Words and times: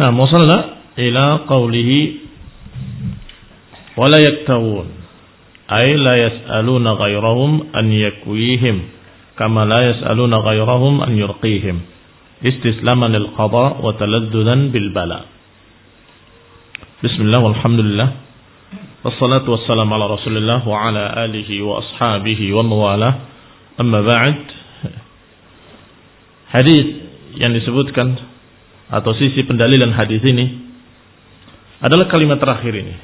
Nah, 0.00 0.08
musalla 0.16 0.80
ila 0.96 1.44
qawlihi 1.44 1.98
wala 4.00 4.16
yaktawun 4.16 4.88
ay 5.68 5.92
la 6.00 6.14
yas'aluna 6.16 6.96
ghairahum 6.96 7.68
an 7.76 7.92
yakwihim 7.92 8.80
kama 9.36 9.68
la 9.68 9.92
yas'aluna 9.92 10.40
ghairahum 10.40 11.04
an 11.04 11.12
yurqihim 11.20 11.84
istislaman 12.40 13.12
lil 13.12 13.28
qada 13.36 13.76
wa 13.76 13.92
taladdudan 14.00 14.72
bil 14.72 14.88
bala 14.96 15.28
Bismillah 17.04 17.44
walhamdulillah 17.44 18.08
wassalatu 19.04 19.52
wassalamu 19.52 20.00
ala 20.00 20.16
Rasulillah 20.16 20.64
wa 20.64 20.80
ala 20.88 21.28
alihi 21.28 21.60
wa 21.60 21.84
ashabihi 21.84 22.56
wa 22.56 22.64
mawalah 22.64 23.12
amma 23.76 24.00
ba'd 24.00 24.40
hadis 26.56 26.88
yang 27.36 27.52
disebutkan 27.52 28.29
atau 28.90 29.14
sisi 29.14 29.46
pendalilan 29.46 29.94
hadis 29.94 30.20
ini 30.26 30.70
adalah 31.80 32.10
kalimat 32.10 32.42
terakhir 32.42 32.74
ini 32.74 32.94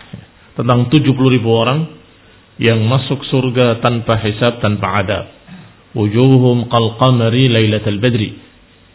tentang 0.58 0.90
70 0.90 1.14
ribu 1.14 1.48
orang 1.54 1.86
yang 2.56 2.80
masuk 2.88 3.22
surga 3.28 3.80
tanpa 3.84 4.16
hisab 4.20 4.60
tanpa 4.64 5.04
adab. 5.04 5.24
Wujuhum 5.96 6.68
qalqamari 6.68 7.48
lailatul 7.48 8.00
badri. 8.00 8.36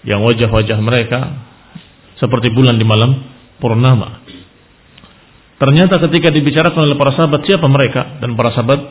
Yang 0.01 0.21
wajah-wajah 0.21 0.79
mereka 0.81 1.19
seperti 2.17 2.49
bulan 2.53 2.77
di 2.77 2.85
malam 2.85 3.21
purnama. 3.61 4.21
Ternyata 5.61 6.01
ketika 6.09 6.33
dibicarakan 6.33 6.89
oleh 6.89 6.97
para 6.97 7.13
sahabat 7.13 7.45
siapa 7.45 7.69
mereka 7.69 8.17
dan 8.17 8.33
para 8.33 8.49
sahabat 8.49 8.81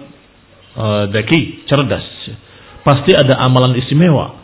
uh, 0.78 1.04
daki 1.10 1.66
cerdas 1.66 2.06
pasti 2.86 3.10
ada 3.10 3.42
amalan 3.42 3.74
istimewa 3.74 4.38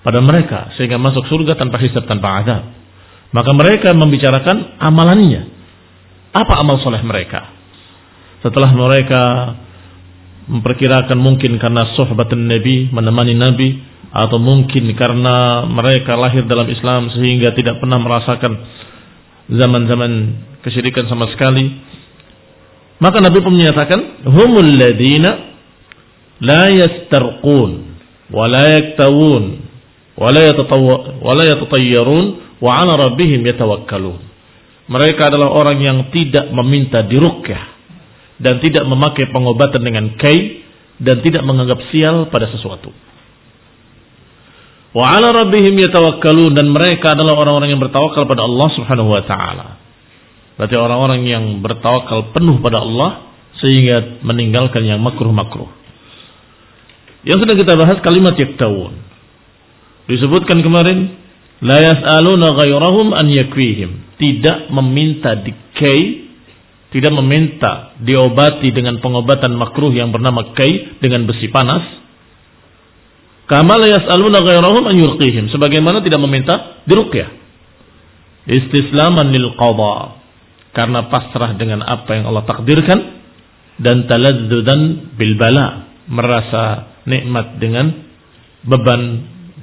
pada 0.00 0.24
mereka 0.24 0.72
sehingga 0.80 0.96
masuk 0.96 1.28
surga 1.28 1.60
tanpa 1.60 1.76
hisab 1.84 2.08
tanpa 2.08 2.28
azab. 2.40 2.79
Maka 3.30 3.50
mereka 3.54 3.94
membicarakan 3.94 4.80
amalannya. 4.82 5.42
Apa 6.34 6.62
amal 6.62 6.82
soleh 6.82 7.02
mereka? 7.06 7.46
Setelah 8.42 8.74
mereka 8.74 9.22
memperkirakan 10.50 11.14
mungkin 11.14 11.62
karena 11.62 11.94
sohbatan 11.94 12.50
Nabi, 12.50 12.90
menemani 12.90 13.38
Nabi, 13.38 13.68
atau 14.10 14.42
mungkin 14.42 14.90
karena 14.98 15.62
mereka 15.70 16.18
lahir 16.18 16.42
dalam 16.50 16.66
Islam 16.66 17.14
sehingga 17.14 17.54
tidak 17.54 17.78
pernah 17.78 18.02
merasakan 18.02 18.52
zaman-zaman 19.46 20.10
kesyirikan 20.66 21.06
sama 21.06 21.30
sekali. 21.30 21.70
Maka 22.98 23.22
Nabi 23.22 23.38
pun 23.38 23.54
menyatakan, 23.54 24.26
"Humul 24.26 24.74
ladina 24.74 25.54
la 26.42 26.74
yastarqun 26.74 27.70
wa 28.34 28.44
la 28.50 28.66
yaktawun 28.74 29.44
wa 30.18 30.28
la 30.34 31.44
yatatayyarun 31.46 32.49
wa 32.60 32.70
'ala 32.80 32.96
rabbihim 33.10 33.42
yatawakkalun." 33.44 34.20
Mereka 34.90 35.22
adalah 35.30 35.54
orang 35.54 35.78
yang 35.80 35.98
tidak 36.14 36.50
meminta 36.50 37.06
dirukyah 37.06 37.64
dan 38.42 38.58
tidak 38.60 38.84
memakai 38.86 39.30
pengobatan 39.30 39.82
dengan 39.84 40.16
kai 40.18 40.66
dan 41.00 41.22
tidak 41.24 41.46
menganggap 41.46 41.78
sial 41.88 42.28
pada 42.28 42.50
sesuatu. 42.52 42.92
Wa 44.90 45.04
'ala 45.16 45.30
rabbihim 45.46 45.74
yatawakkalun 45.78 46.52
dan 46.58 46.68
mereka 46.68 47.14
adalah 47.14 47.38
orang-orang 47.38 47.70
yang 47.72 47.80
bertawakal 47.80 48.26
pada 48.26 48.42
Allah 48.44 48.68
Subhanahu 48.74 49.10
wa 49.10 49.22
taala. 49.22 49.68
Berarti 50.58 50.76
orang-orang 50.76 51.24
yang 51.24 51.44
bertawakal 51.64 52.36
penuh 52.36 52.60
pada 52.60 52.84
Allah 52.84 53.32
sehingga 53.64 54.20
meninggalkan 54.26 54.84
yang 54.84 55.00
makruh-makruh. 55.00 55.68
Yang 57.24 57.44
sudah 57.44 57.56
kita 57.56 57.72
bahas 57.76 57.98
kalimat 58.00 58.36
yaktawun. 58.36 58.96
Disebutkan 60.08 60.64
kemarin 60.64 61.16
la 61.60 61.78
yas'aluna 61.80 62.56
ghairahum 62.56 63.12
an 63.12 63.26
yakwihim 63.28 64.10
tidak 64.20 64.68
meminta 64.68 65.40
dikai, 65.40 66.28
tidak 66.92 67.12
meminta 67.16 67.96
diobati 67.96 68.68
dengan 68.68 69.00
pengobatan 69.00 69.56
makruh 69.56 69.88
yang 69.96 70.12
bernama 70.12 70.52
kai 70.52 71.00
dengan 71.00 71.24
besi 71.24 71.48
panas. 71.48 71.82
Kama 73.48 73.80
la 73.80 73.88
yas'aluna 73.96 74.44
ghairahum 74.44 74.84
an 74.86 74.94
yurqihim, 75.00 75.48
sebagaimana 75.50 76.04
tidak 76.04 76.20
meminta 76.20 76.84
diruqyah. 76.84 77.40
Istislaman 78.46 79.32
lil. 79.32 79.56
Karena 80.70 81.10
pasrah 81.10 81.58
dengan 81.58 81.82
apa 81.82 82.14
yang 82.14 82.30
Allah 82.30 82.46
takdirkan 82.46 82.98
dan 83.82 84.06
taladzudan 84.06 85.16
bil 85.18 85.34
bala, 85.34 85.90
merasa 86.06 86.94
nikmat 87.10 87.58
dengan 87.58 87.90
beban 88.62 89.02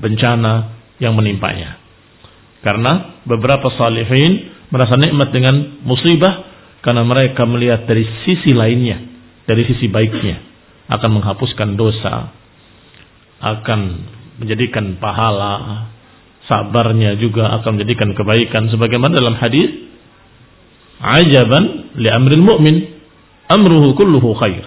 bencana 0.04 0.76
yang 1.00 1.16
menimpanya. 1.16 1.87
Karena 2.66 3.22
beberapa 3.24 3.70
salihin 3.78 4.54
merasa 4.74 4.98
nikmat 5.00 5.32
dengan 5.32 5.82
musibah 5.86 6.48
karena 6.82 7.04
mereka 7.04 7.44
melihat 7.44 7.86
dari 7.86 8.04
sisi 8.26 8.52
lainnya, 8.56 8.98
dari 9.48 9.64
sisi 9.68 9.88
baiknya 9.88 10.44
akan 10.88 11.20
menghapuskan 11.20 11.76
dosa, 11.76 12.32
akan 13.44 13.80
menjadikan 14.40 14.96
pahala, 14.98 15.88
sabarnya 16.48 17.20
juga 17.20 17.52
akan 17.60 17.78
menjadikan 17.78 18.16
kebaikan 18.16 18.72
sebagaimana 18.72 19.20
dalam 19.20 19.36
hadis 19.36 19.68
ajaban 21.04 21.94
li 22.00 22.10
amril 22.10 22.42
mu'min 22.42 22.76
amruhu 23.52 23.94
kulluhu 23.94 24.34
khair. 24.40 24.66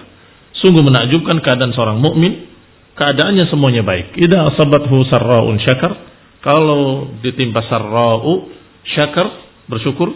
Sungguh 0.61 0.85
menakjubkan 0.85 1.41
keadaan 1.41 1.73
seorang 1.73 1.97
mukmin, 1.97 2.45
keadaannya 2.93 3.49
semuanya 3.49 3.81
baik. 3.81 4.13
Idza 4.13 4.53
asabathu 4.53 5.09
sarraun 5.09 5.57
syakar 5.57 6.10
kalau 6.41 7.13
ditimpa 7.21 7.61
sarra'u 7.69 8.49
syakar 8.97 9.29
bersyukur. 9.69 10.09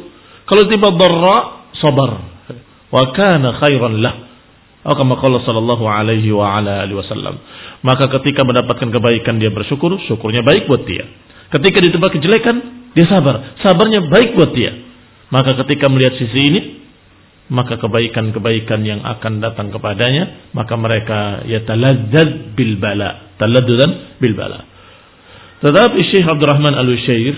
Kalau 0.45 0.61
ditimpa 0.65 0.89
dharra 0.97 1.37
sabar. 1.77 2.11
Wa 2.89 3.13
kana 3.13 3.61
khairan 3.61 4.01
lah. 4.01 4.15
Atau 4.85 5.01
sallallahu 5.41 5.85
alaihi 5.89 6.29
wa 6.29 6.61
ala 6.61 6.85
alihi 6.85 6.97
wasallam. 6.97 7.41
Maka 7.81 8.09
ketika 8.21 8.45
mendapatkan 8.45 8.89
kebaikan 8.89 9.41
dia 9.41 9.49
bersyukur, 9.49 9.97
syukurnya 10.05 10.45
baik 10.45 10.69
buat 10.69 10.85
dia. 10.85 11.05
Ketika 11.49 11.81
ditimpa 11.81 12.13
kejelekan, 12.13 12.89
dia 12.93 13.05
sabar. 13.09 13.57
Sabarnya 13.61 14.05
baik 14.09 14.37
buat 14.37 14.53
dia. 14.53 14.73
Maka 15.33 15.57
ketika 15.65 15.89
melihat 15.89 16.17
sisi 16.21 16.37
ini, 16.37 16.61
maka 17.49 17.77
kebaikan-kebaikan 17.77 18.81
yang 18.85 19.01
akan 19.05 19.41
datang 19.41 19.69
kepadanya, 19.69 20.53
maka 20.53 20.73
mereka 20.77 21.45
yataladzad 21.45 22.57
bil 22.57 22.77
bala. 22.81 23.37
Taladzudan 23.37 24.21
bil 24.21 24.33
bala. 24.33 24.74
Tetapi 25.65 25.97
Syekh 26.13 26.29
Abdurrahman 26.29 26.77
Al-Usyair 26.77 27.33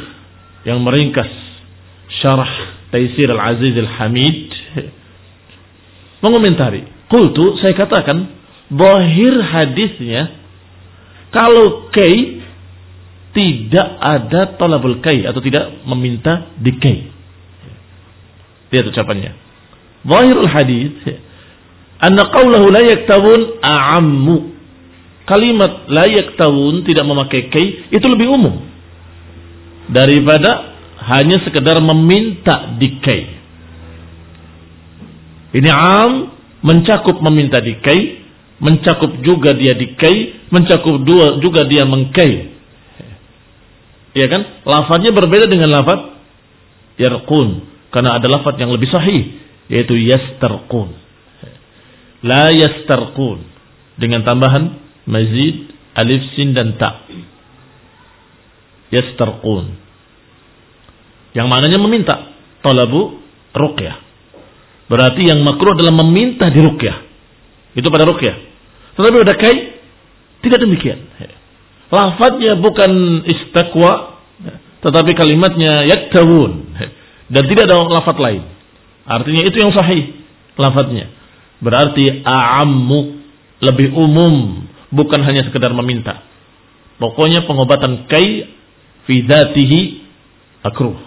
yang 0.67 0.83
meringkas 0.83 1.31
syarah 2.19 2.75
Taisir 2.91 3.31
Al-Aziz 3.31 3.71
Al-Hamid 3.71 4.51
mengomentari. 6.23 6.83
Kultu 7.07 7.55
saya 7.63 7.71
katakan 7.71 8.27
bahir 8.67 9.31
hadisnya 9.47 10.35
kalau 11.31 11.87
kay 11.95 12.43
tidak 13.31 13.87
ada 14.01 14.59
talabul 14.59 14.99
kay 14.99 15.23
atau 15.23 15.39
tidak 15.39 15.87
meminta 15.87 16.51
di 16.59 16.75
kay. 16.75 17.07
Lihat 18.75 18.91
ucapannya. 18.91 19.31
Zahirul 20.03 20.51
hadis 20.51 20.99
anna 22.03 22.27
qawlahu 22.27 22.75
la 22.75 22.81
yaktabun 22.91 23.39
a'ammu 23.63 24.56
kalimat 25.27 25.91
layak 25.91 26.39
tahun 26.39 26.87
tidak 26.87 27.03
memakai 27.03 27.51
kei 27.51 27.91
itu 27.91 28.05
lebih 28.07 28.31
umum 28.31 28.63
daripada 29.91 30.79
hanya 31.07 31.43
sekedar 31.43 31.79
meminta 31.83 32.75
di 32.79 32.89
kei. 33.03 33.23
Ini 35.55 35.69
am 35.71 36.11
mencakup 36.63 37.19
meminta 37.23 37.63
di 37.63 37.79
kei, 37.79 38.23
mencakup 38.59 39.19
juga 39.23 39.55
dia 39.55 39.75
di 39.75 39.95
kei, 39.95 40.47
mencakup 40.51 41.03
dua 41.03 41.39
juga 41.43 41.63
dia 41.67 41.87
mengkei. 41.87 42.33
Ya 44.17 44.27
kan? 44.31 44.65
Lafadznya 44.65 45.13
berbeda 45.13 45.45
dengan 45.45 45.69
lafadz 45.71 46.17
yarqun 46.97 47.69
karena 47.93 48.17
ada 48.17 48.27
lafadz 48.27 48.57
yang 48.57 48.73
lebih 48.73 48.89
sahih 48.89 49.37
yaitu 49.69 49.95
yastarqun. 49.95 50.89
La 52.25 52.49
yastarqun 52.49 53.45
dengan 54.01 54.25
tambahan 54.25 54.86
mazid 55.07 55.71
alif 55.95 56.21
sin 56.35 56.53
dan 56.53 56.75
ta. 56.77 57.07
Yastarqun. 58.93 59.65
Yang 61.33 61.47
maknanya 61.47 61.79
meminta. 61.81 62.15
Talabu 62.61 63.19
ruqyah. 63.55 63.97
Berarti 64.87 65.27
yang 65.27 65.43
makruh 65.43 65.75
adalah 65.75 65.95
meminta 66.03 66.47
di 66.47 66.59
ruqyah. 66.59 66.97
Itu 67.75 67.87
pada 67.91 68.07
ruqyah. 68.07 68.35
Tetapi 68.95 69.15
pada 69.23 69.35
kai 69.35 69.57
tidak 70.43 70.59
demikian. 70.63 70.99
Lafadznya 71.87 72.59
bukan 72.59 73.23
istakwa 73.27 74.19
tetapi 74.83 75.11
kalimatnya 75.17 75.87
yaktawun. 75.89 76.51
Dan 77.27 77.43
tidak 77.51 77.67
ada 77.67 77.83
lafadz 77.91 78.23
lain. 78.23 78.43
Artinya 79.03 79.43
itu 79.43 79.57
yang 79.59 79.71
sahih 79.75 80.15
lafadznya. 80.55 81.11
Berarti 81.59 82.23
a'ammu 82.23 82.99
lebih 83.63 83.91
umum 83.97 84.66
bukan 84.93 85.19
hanya 85.23 85.47
sekedar 85.47 85.71
meminta. 85.75 86.23
Pokoknya 86.97 87.45
pengobatan 87.45 88.09
kai 88.09 88.51
fi 89.05 89.15
dzatihi 89.23 89.79
akruh. 90.65 90.97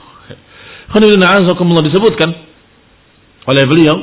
Khamilun 0.90 1.22
disebutkan 1.86 2.30
oleh 3.46 3.64
beliau 3.66 3.96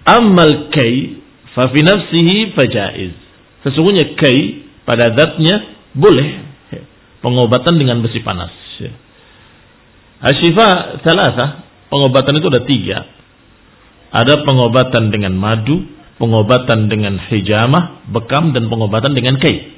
Amal 0.00 0.72
kay 0.72 1.22
fa 1.52 1.68
fi 1.70 1.80
nafsihi 1.84 2.56
fajaiz. 2.56 3.14
Sesungguhnya 3.68 4.16
kay 4.16 4.64
pada 4.88 5.12
zatnya 5.12 5.76
boleh 5.92 6.28
pengobatan 7.20 7.76
dengan 7.76 8.00
besi 8.00 8.24
panas. 8.24 8.50
Asyifa 10.20 11.00
salasa, 11.00 11.64
pengobatan 11.88 12.40
itu 12.40 12.48
ada 12.48 12.62
tiga. 12.64 12.98
Ada 14.10 14.42
pengobatan 14.44 15.08
dengan 15.14 15.36
madu, 15.36 15.80
pengobatan 16.20 16.92
dengan 16.92 17.16
hijamah, 17.16 18.04
bekam, 18.12 18.52
dan 18.52 18.68
pengobatan 18.68 19.16
dengan 19.16 19.40
kay. 19.40 19.72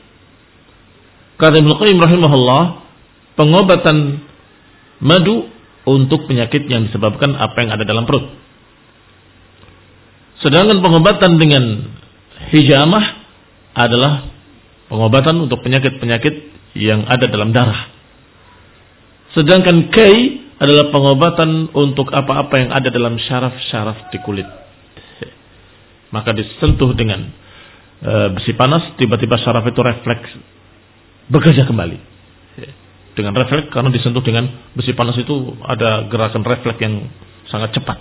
Kata 1.39 1.63
Ibnu 1.63 1.79
Qayyim 1.79 1.99
rahimahullah, 2.03 2.63
pengobatan 3.39 4.27
madu 4.99 5.47
untuk 5.87 6.27
penyakit 6.27 6.67
yang 6.67 6.91
disebabkan 6.91 7.39
apa 7.39 7.57
yang 7.63 7.71
ada 7.71 7.87
dalam 7.87 8.05
perut. 8.07 8.27
Sedangkan 10.43 10.83
pengobatan 10.83 11.39
dengan 11.39 11.65
hijamah 12.51 13.05
adalah 13.79 14.27
pengobatan 14.91 15.47
untuk 15.47 15.63
penyakit-penyakit 15.63 16.35
yang 16.75 17.07
ada 17.07 17.31
dalam 17.31 17.55
darah. 17.55 17.91
Sedangkan 19.33 19.89
kai 19.95 20.43
adalah 20.59 20.91
pengobatan 20.91 21.71
untuk 21.75 22.11
apa-apa 22.11 22.55
yang 22.59 22.71
ada 22.71 22.91
dalam 22.91 23.19
syaraf-syaraf 23.19 24.11
di 24.15 24.19
kulit. 24.23 24.62
Maka 26.13 26.37
disentuh 26.37 26.93
dengan 26.93 27.25
e, 28.05 28.13
besi 28.37 28.53
panas, 28.53 28.95
tiba-tiba 29.01 29.41
syaraf 29.41 29.65
itu 29.65 29.81
refleks 29.81 30.31
bekerja 31.33 31.65
kembali. 31.65 31.99
Dengan 33.13 33.37
refleks 33.37 33.69
karena 33.73 33.93
disentuh 33.93 34.25
dengan 34.25 34.49
besi 34.77 34.93
panas 34.97 35.17
itu 35.21 35.57
ada 35.65 36.09
gerakan 36.09 36.45
refleks 36.45 36.81
yang 36.81 37.09
sangat 37.49 37.77
cepat. 37.77 37.99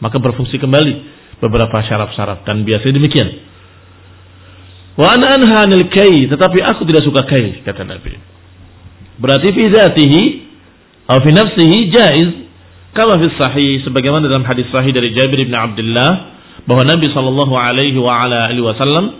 Maka 0.00 0.16
berfungsi 0.16 0.58
kembali 0.58 0.94
beberapa 1.42 1.82
syaraf-syaraf 1.86 2.46
dan 2.46 2.62
biasanya 2.62 2.98
demikian. 2.98 3.28
Wa 4.98 5.16
kai, 5.16 6.28
tetapi 6.28 6.58
aku 6.60 6.82
tidak 6.84 7.02
suka 7.06 7.24
kai 7.24 7.64
kata 7.64 7.88
Nabi. 7.88 8.20
Berarti 9.20 9.48
fi 9.52 9.64
zatihi 9.70 10.22
atau 11.08 11.20
fi 11.24 11.30
nafsihi 11.32 11.78
jaiz 11.92 12.28
kama 12.96 13.20
fi 13.20 13.26
sahih 13.36 13.72
sebagaimana 13.84 14.26
dalam 14.26 14.44
hadis 14.44 14.68
sahih 14.72 14.90
dari 14.92 15.12
Jabir 15.12 15.44
bin 15.44 15.56
Abdullah 15.56 16.39
bahwa 16.68 16.82
Nabi 16.84 17.06
sallallahu 17.12 17.54
alaihi 17.56 17.96
wasallam 18.60 19.16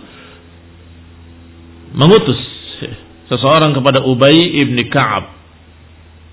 mengutus 1.95 2.39
seseorang 3.31 3.71
kepada 3.71 4.03
Ubay 4.03 4.35
ibn 4.35 4.77
Ka'ab. 4.91 5.39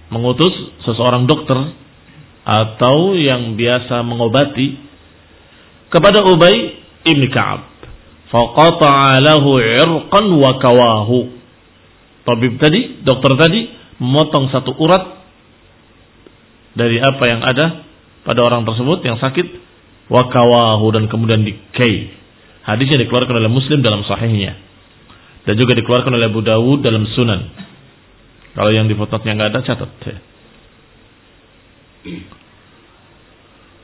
Mengutus 0.08 0.52
seseorang 0.88 1.28
dokter 1.28 1.56
atau 2.48 3.12
yang 3.14 3.54
biasa 3.54 4.00
mengobati 4.02 4.80
kepada 5.92 6.24
Ubay 6.26 6.56
ibn 7.06 7.22
Ka'ab. 7.30 7.68
Faqata'a 8.28 9.24
lahu 9.24 9.56
'irqan 9.62 10.26
wa 10.36 10.50
kawahu. 10.60 11.20
Tabib 12.28 12.60
tadi 12.60 13.00
dokter 13.06 13.32
tadi 13.40 13.60
memotong 14.02 14.52
satu 14.52 14.76
urat 14.76 15.16
dari 16.76 17.00
apa 17.00 17.24
yang 17.24 17.40
ada 17.40 17.88
pada 18.22 18.40
orang 18.44 18.68
tersebut 18.68 19.00
yang 19.02 19.16
sakit 19.16 19.67
wa 20.08 20.22
kawahu 20.32 20.88
dan 20.96 21.04
kemudian 21.12 21.44
dikai 21.44 22.12
hadisnya 22.64 23.00
dikeluarkan 23.04 23.40
oleh 23.40 23.48
Muslim 23.52 23.80
dalam 23.80 24.04
sahihnya. 24.04 24.56
Dan 25.48 25.56
juga 25.56 25.72
dikeluarkan 25.72 26.12
oleh 26.12 26.28
Abu 26.28 26.44
Dawud 26.44 26.84
dalam 26.84 27.08
Sunan. 27.16 27.40
Kalau 28.52 28.68
yang 28.68 28.84
di 28.84 28.92
fotonya 28.92 29.32
nggak 29.32 29.50
ada 29.56 29.60
catat. 29.64 29.90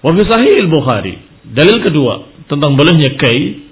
Wa 0.04 0.10
fi 0.12 0.22
Sahih 0.28 0.68
Bukhari, 0.68 1.16
dalil 1.48 1.80
kedua 1.80 2.28
tentang 2.52 2.76
bolehnya 2.76 3.16
kai 3.16 3.64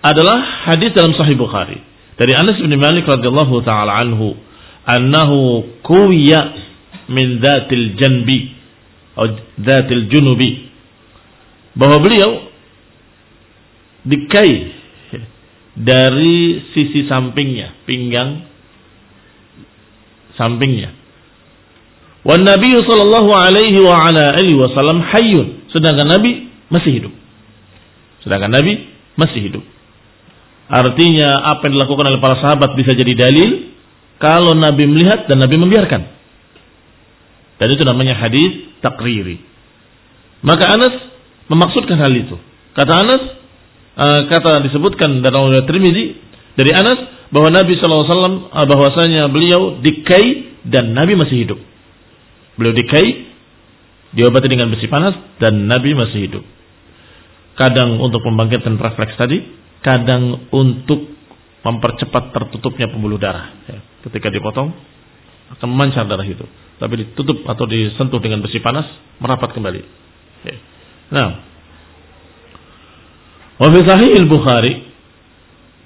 adalah 0.00 0.70
hadis 0.72 0.96
dalam 0.96 1.12
Sahih 1.12 1.36
Bukhari. 1.36 1.76
Dari 2.16 2.32
Anas 2.32 2.56
bin 2.56 2.72
Malik 2.80 3.04
radhiyallahu 3.04 3.60
taala 3.64 4.00
anhu 4.00 4.32
annahu 4.88 5.68
kuwiya 5.84 6.40
min 7.12 7.40
dzatil 7.44 8.00
janbi 8.00 8.56
atau 9.12 9.36
dzatil 9.60 10.08
junubi 10.08 10.69
bahwa 11.74 12.02
beliau 12.02 12.50
dikai 14.06 14.50
dari 15.76 16.64
sisi 16.74 17.06
sampingnya, 17.06 17.72
pinggang 17.86 18.44
sampingnya. 20.34 20.96
Wan 22.20 22.44
Nabi 22.44 22.76
sallallahu 22.76 23.30
alaihi 23.32 23.80
wa 23.80 23.96
ala 24.08 24.36
alihi 24.36 24.56
wasallam 24.60 25.00
hayyun, 25.00 25.68
sedangkan 25.72 26.08
Nabi 26.08 26.52
masih 26.68 27.00
hidup. 27.00 27.12
Sedangkan 28.20 28.52
Nabi 28.52 28.88
masih 29.16 29.40
hidup. 29.40 29.64
Artinya 30.70 31.50
apa 31.56 31.66
yang 31.66 31.80
dilakukan 31.80 32.06
oleh 32.06 32.20
para 32.22 32.38
sahabat 32.38 32.78
bisa 32.78 32.94
jadi 32.94 33.16
dalil 33.16 33.74
kalau 34.20 34.54
Nabi 34.54 34.86
melihat 34.86 35.26
dan 35.26 35.40
Nabi 35.40 35.56
membiarkan. 35.58 36.02
Dan 37.58 37.68
itu 37.72 37.82
namanya 37.84 38.16
hadis 38.16 38.70
takriri. 38.80 39.40
Maka 40.40 40.64
Anas 40.76 41.09
memaksudkan 41.50 41.98
hal 41.98 42.14
itu. 42.14 42.38
Kata 42.78 42.92
Anas, 42.94 43.22
uh, 43.98 44.20
kata 44.30 44.62
disebutkan 44.70 45.20
dalam 45.20 45.50
riwayat 45.50 45.66
Tirmizi 45.66 46.14
dari 46.54 46.70
Anas 46.70 47.28
bahwa 47.34 47.50
Nabi 47.50 47.74
SAW 47.76 48.06
uh, 48.06 48.30
eh, 48.54 48.66
bahwasanya 48.70 49.26
beliau 49.28 49.82
dikai 49.82 50.56
dan 50.70 50.94
Nabi 50.94 51.18
masih 51.18 51.44
hidup. 51.44 51.58
Beliau 52.54 52.74
dikai 52.76 53.30
diobati 54.14 54.46
dengan 54.46 54.70
besi 54.70 54.86
panas 54.86 55.18
dan 55.42 55.66
Nabi 55.66 55.94
masih 55.98 56.30
hidup. 56.30 56.44
Kadang 57.58 57.98
untuk 57.98 58.24
membangkitkan 58.24 58.78
refleks 58.78 59.18
tadi, 59.18 59.42
kadang 59.82 60.48
untuk 60.54 61.18
mempercepat 61.60 62.32
tertutupnya 62.32 62.88
pembuluh 62.88 63.20
darah. 63.20 63.52
Ya, 63.68 63.78
ketika 64.08 64.32
dipotong 64.32 64.72
akan 65.58 65.66
memancar 65.68 66.06
darah 66.06 66.24
itu. 66.24 66.46
Tapi 66.80 66.94
ditutup 67.04 67.44
atau 67.44 67.68
disentuh 67.68 68.22
dengan 68.22 68.40
besi 68.40 68.62
panas 68.62 68.86
merapat 69.20 69.52
kembali. 69.52 69.82
Ya. 70.46 70.56
Nah, 71.10 71.50
Wa 73.60 73.68
fi 73.68 73.80
sahih 73.84 74.16
al-Bukhari 74.24 74.72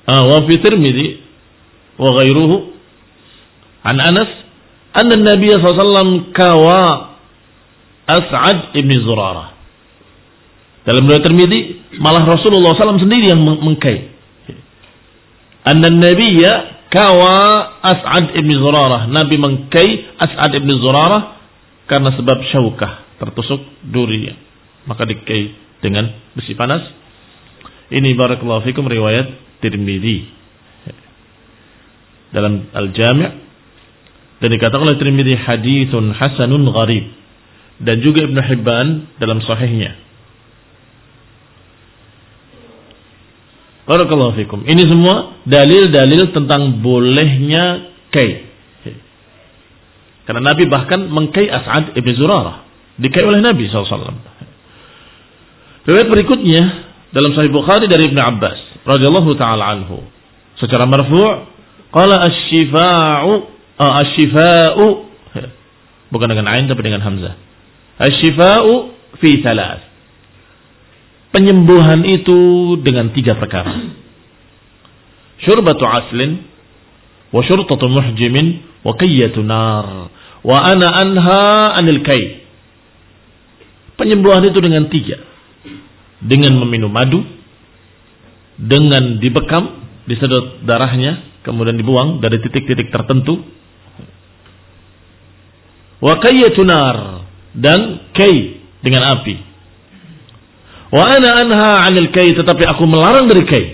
wa 0.07 0.39
fi 0.47 0.55
Tirmidzi 0.63 1.09
wa 1.99 2.11
ghairuhu 2.23 2.71
an 3.83 3.99
Anas 3.99 4.31
anna 4.95 5.19
Nabi 5.19 5.51
sallallahu 5.51 6.31
kawa 6.31 7.11
As'ad 8.05 8.79
ibn 8.79 8.95
Zurarah. 9.03 9.59
Dalam 10.87 11.09
riwayat 11.09 11.25
Tirmidzi 11.27 11.61
malah 11.99 12.29
Rasulullah 12.31 12.79
SAW 12.79 13.03
sendiri 13.03 13.33
yang 13.33 13.43
mengkai. 13.43 14.13
Anna 15.65 15.89
Nabiya 15.89 16.53
kawa 16.95 17.35
As'ad 17.83 18.39
ibn 18.39 18.55
Zurarah. 18.55 19.11
Nabi 19.11 19.35
mengkai 19.35 20.21
As'ad 20.21 20.53
ibn 20.55 20.71
Zurarah 20.79 21.43
karena 21.91 22.15
sebab 22.15 22.39
syaukah 22.55 23.19
tertusuk 23.19 23.65
durinya. 23.89 24.44
Maka 24.85 25.09
dikai 25.09 25.53
dengan 25.81 26.09
besi 26.37 26.57
panas 26.57 26.85
ini 27.93 28.17
barakallahu 28.17 28.65
fikum 28.65 28.89
riwayat 28.89 29.61
Tirmidzi 29.61 30.19
dalam 32.33 32.67
Al-Jami' 32.73 33.31
dan 34.43 34.49
dikatakan 34.51 34.85
oleh 34.85 34.99
Tirmidzi 34.99 35.37
haditsun 35.39 36.13
hasanun 36.17 36.69
gharib 36.73 37.07
dan 37.81 38.01
juga 38.01 38.25
Ibnu 38.25 38.41
Hibban 38.41 38.89
dalam 39.21 39.39
sahihnya. 39.45 39.95
Barakallahu 43.85 44.33
fikum. 44.41 44.65
Ini 44.65 44.83
semua 44.89 45.45
dalil-dalil 45.45 46.33
tentang 46.33 46.81
bolehnya 46.81 47.93
kai. 48.09 48.49
Karena 50.25 50.41
Nabi 50.41 50.65
bahkan 50.73 51.05
mengkai 51.05 51.53
As'ad 51.53 51.93
ibn 51.93 52.09
Zurarah. 52.17 52.65
Dikai 52.97 53.29
oleh 53.29 53.45
Nabi 53.45 53.69
SAW. 53.69 54.34
Riwayat 55.85 56.09
berikutnya 56.09 56.63
dalam 57.13 57.37
Sahih 57.37 57.53
Bukhari 57.53 57.85
dari 57.85 58.09
Ibnu 58.09 58.17
Abbas 58.17 58.89
radhiyallahu 58.89 59.31
taala 59.37 59.65
anhu. 59.77 60.01
Secara 60.57 60.89
marfu' 60.89 61.45
qala 61.93 62.25
asy-syifa'u 62.25 63.33
uh, 63.77 63.93
asy-syifa'u 64.01 64.87
bukan 66.13 66.29
dengan 66.33 66.49
ain 66.49 66.65
tapi 66.65 66.81
dengan 66.81 67.05
hamzah. 67.05 67.37
Asy-syifa'u 68.01 68.73
fi 69.21 69.45
thalath. 69.45 69.85
Penyembuhan 71.37 72.01
itu 72.09 72.39
dengan 72.81 73.13
tiga 73.13 73.37
perkara. 73.37 73.85
Syurbatu 75.45 75.85
aslin 75.85 76.49
wa 77.35 77.43
syurtatu 77.43 77.91
muhjimin 77.91 78.63
wa 78.87 78.97
qayyatu 78.97 79.43
nar 79.43 80.09
wa 80.47 80.57
ana 80.65 80.89
anha 81.03 81.43
anil 81.77 82.01
kay 82.07 82.47
penyembuhan 83.99 84.47
itu 84.47 84.59
dengan 84.63 84.87
tiga 84.87 85.34
dengan 86.25 86.57
meminum 86.65 86.89
madu, 86.89 87.21
dengan 88.57 89.21
dibekam, 89.21 89.85
disedot 90.09 90.65
darahnya, 90.65 91.41
kemudian 91.45 91.77
dibuang 91.77 92.25
dari 92.25 92.41
titik-titik 92.41 92.89
tertentu. 92.89 93.45
Wa 96.01 96.21
kayyatu 96.21 96.65
nar 96.65 97.25
dan 97.57 98.11
kay 98.13 98.61
dengan 98.81 99.21
api. 99.21 99.35
Wa 100.93 101.05
ana 101.17 101.31
anha 101.45 101.71
'anil 101.89 102.13
kay 102.13 102.33
tetapi 102.37 102.63
aku 102.69 102.85
melarang 102.89 103.29
dari 103.29 103.45
kay. 103.49 103.65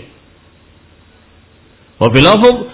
Wa 2.00 2.08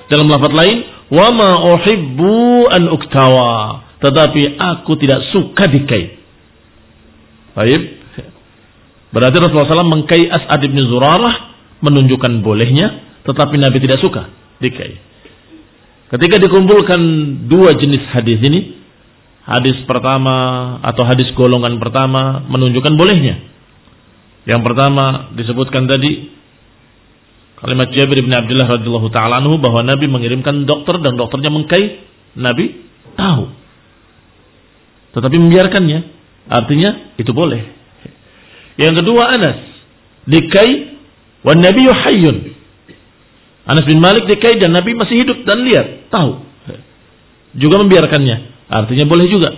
dalam 0.07 0.27
lafaz 0.31 0.53
lain 0.55 0.77
wa 1.11 1.29
ma 1.35 1.51
uhibbu 1.75 2.71
an 2.71 2.83
uktawa 2.91 3.87
tetapi 3.99 4.61
aku 4.61 4.93
tidak 5.01 5.25
suka 5.33 5.65
di 5.73 5.81
kay. 5.89 6.05
Baik. 7.57 7.83
Berarti 9.15 9.37
Rasulullah 9.39 9.71
SAW 9.71 9.95
mengkai 10.03 10.27
As'ad 10.27 10.63
bin 10.67 10.79
Zurarah 10.91 11.55
menunjukkan 11.83 12.43
bolehnya 12.43 13.07
tetapi 13.27 13.59
Nabi 13.59 13.79
tidak 13.83 13.99
suka 13.99 14.31
di 14.63 14.71
kay. 14.71 14.93
Ketika 16.07 16.39
dikumpulkan 16.39 17.01
dua 17.51 17.75
jenis 17.75 18.07
hadis 18.15 18.39
ini, 18.39 18.79
hadis 19.43 19.83
pertama 19.91 20.79
atau 20.87 21.03
hadis 21.03 21.27
golongan 21.35 21.83
pertama 21.83 22.47
menunjukkan 22.47 22.95
bolehnya. 22.95 23.43
Yang 24.47 24.63
pertama 24.63 25.35
disebutkan 25.35 25.91
tadi 25.91 26.31
kalimat 27.59 27.91
Jabir 27.91 28.23
bin 28.23 28.31
Abdullah 28.31 28.79
radhiyallahu 28.79 29.11
taala 29.11 29.43
anhu 29.43 29.59
bahwa 29.59 29.83
Nabi 29.83 30.07
mengirimkan 30.07 30.63
dokter 30.71 31.03
dan 31.03 31.19
dokternya 31.19 31.51
mengkai 31.51 31.83
Nabi 32.39 32.87
tahu. 33.19 33.51
Tetapi 35.19 35.37
membiarkannya 35.43 35.99
artinya 36.47 37.19
itu 37.19 37.35
boleh. 37.35 37.76
Yang 38.77 39.05
kedua 39.05 39.23
Anas 39.33 39.59
dikai 40.29 41.01
wan 41.45 41.59
nabiyyu 41.61 41.93
hayyun 41.93 42.57
Anas 43.67 43.83
bin 43.83 43.99
Malik 43.99 44.31
dikai 44.31 44.63
dan 44.63 44.71
Nabi 44.71 44.95
masih 44.95 45.27
hidup 45.27 45.43
dan 45.43 45.67
lihat, 45.67 46.07
tahu. 46.07 46.39
Juga 47.59 47.83
membiarkannya. 47.83 48.71
Artinya 48.71 49.11
boleh 49.11 49.27
juga. 49.27 49.51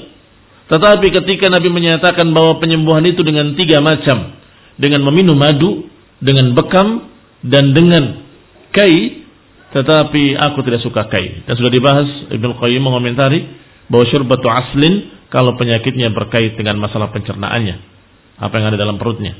Tetapi 0.73 1.13
ketika 1.13 1.53
Nabi 1.53 1.69
menyatakan 1.69 2.33
bahwa 2.33 2.57
penyembuhan 2.57 3.05
itu 3.05 3.21
dengan 3.21 3.53
tiga 3.53 3.85
macam. 3.85 4.33
Dengan 4.81 5.05
meminum 5.13 5.37
madu, 5.37 5.85
dengan 6.25 6.57
bekam, 6.57 7.05
dan 7.45 7.77
dengan 7.77 8.25
kai. 8.73 9.29
Tetapi 9.77 10.41
aku 10.41 10.59
tidak 10.65 10.81
suka 10.81 11.05
kai. 11.13 11.45
Dan 11.45 11.61
sudah 11.61 11.69
dibahas 11.69 12.09
Ibn 12.33 12.57
Qayyim 12.57 12.81
mengomentari 12.81 13.45
bahwa 13.93 14.09
syurbatu 14.09 14.49
aslin 14.49 15.21
kalau 15.29 15.53
penyakitnya 15.61 16.09
berkait 16.17 16.57
dengan 16.57 16.81
masalah 16.81 17.13
pencernaannya. 17.13 17.98
Apa 18.39 18.55
yang 18.59 18.71
ada 18.71 18.79
dalam 18.79 18.97
perutnya. 18.97 19.35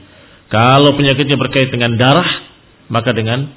Kalau 0.49 0.97
penyakitnya 0.97 1.39
berkait 1.39 1.71
dengan 1.71 1.95
darah, 1.95 2.29
maka 2.89 3.13
dengan 3.13 3.53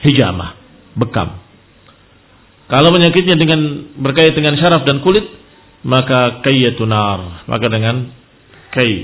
hijamah, 0.00 0.54
bekam. 0.94 1.42
Kalau 2.68 2.92
penyakitnya 2.94 3.36
dengan 3.40 3.60
berkait 3.98 4.36
dengan 4.36 4.54
syaraf 4.54 4.84
dan 4.84 5.00
kulit, 5.00 5.24
maka 5.82 6.44
kayyatunar, 6.44 7.48
maka 7.48 7.66
dengan 7.68 8.12
kai. 8.72 8.94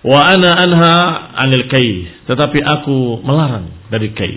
Wa 0.00 0.20
ana 0.32 0.50
anha 0.56 0.94
anil 1.44 1.68
kai, 1.68 2.08
tetapi 2.24 2.58
aku 2.64 3.20
melarang 3.20 3.68
dari 3.92 4.10
kai. 4.16 4.34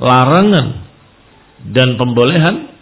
Larangan 0.00 0.66
dan 1.76 2.00
pembolehan 2.00 2.72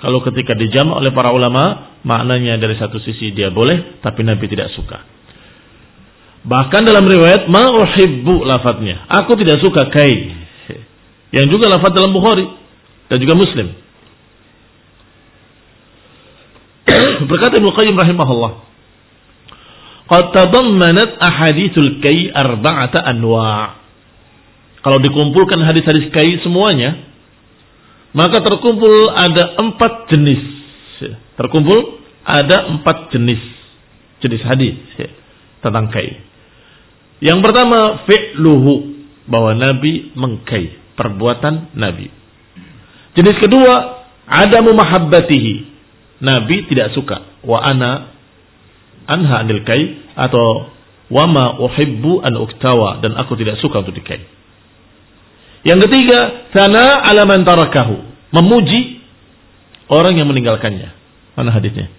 kalau 0.00 0.24
ketika 0.24 0.56
dijamak 0.56 0.96
oleh 0.96 1.12
para 1.12 1.32
ulama, 1.32 1.89
maknanya 2.06 2.56
dari 2.56 2.76
satu 2.76 3.00
sisi 3.00 3.32
dia 3.34 3.52
boleh, 3.52 4.00
tapi 4.00 4.24
Nabi 4.24 4.46
tidak 4.48 4.72
suka. 4.72 5.20
Bahkan 6.40 6.82
dalam 6.88 7.04
riwayat 7.04 7.52
ma 7.52 7.68
uhibbu 7.68 8.48
lafadznya. 8.48 9.04
Aku 9.22 9.36
tidak 9.36 9.60
suka 9.60 9.92
kai. 9.92 10.40
Yang 11.30 11.46
juga 11.58 11.68
lafaz 11.68 11.92
dalam 11.92 12.16
Bukhari 12.16 12.48
dan 13.12 13.16
juga 13.20 13.36
Muslim. 13.36 13.76
Berkata 17.30 17.60
Ibnu 17.60 17.70
Qayyim 17.76 17.94
rahimahullah, 17.94 18.52
"Qad 20.10 20.24
tadammanat 20.34 21.20
ahaditsul 21.20 22.00
kai 22.02 22.32
arba'ata 22.32 23.04
anwa'." 23.04 23.78
Kalau 24.80 24.98
dikumpulkan 25.04 25.60
hadis-hadis 25.60 26.08
kai 26.08 26.40
semuanya, 26.40 27.04
maka 28.16 28.40
terkumpul 28.40 29.12
ada 29.12 29.60
empat 29.60 30.08
jenis. 30.08 30.59
Terkumpul 31.36 32.04
ada 32.24 32.68
empat 32.68 33.08
jenis 33.14 33.40
jenis 34.20 34.42
hadis 34.44 34.76
tentang 35.64 35.88
kai. 35.88 36.20
Yang 37.24 37.40
pertama 37.44 38.04
fi'luhu 38.04 38.72
bahwa 39.28 39.56
Nabi 39.56 40.12
mengkai 40.16 40.96
perbuatan 40.96 41.76
Nabi. 41.76 42.08
Jenis 43.16 43.36
kedua 43.40 44.04
ada 44.28 44.58
mumahabbatihi. 44.60 45.54
Nabi 46.20 46.68
tidak 46.68 46.92
suka 46.92 47.40
wa 47.48 47.64
ana 47.64 48.12
anha 49.08 49.40
anil 49.40 49.64
kai 49.64 50.12
atau 50.12 50.68
wama 51.08 51.58
uhibbu 51.64 52.20
an 52.20 52.36
uktawa 52.36 53.00
dan 53.00 53.16
aku 53.16 53.40
tidak 53.40 53.56
suka 53.58 53.80
untuk 53.80 53.96
dikai. 53.96 54.20
Yang 55.64 55.88
ketiga, 55.88 56.48
sana 56.56 57.04
ala 57.04 57.28
man 57.28 57.44
tarakahu, 57.44 58.00
memuji 58.32 58.99
orang 59.90 60.14
yang 60.14 60.30
meninggalkannya. 60.30 60.94
Mana 61.34 61.50
hadisnya? 61.50 61.90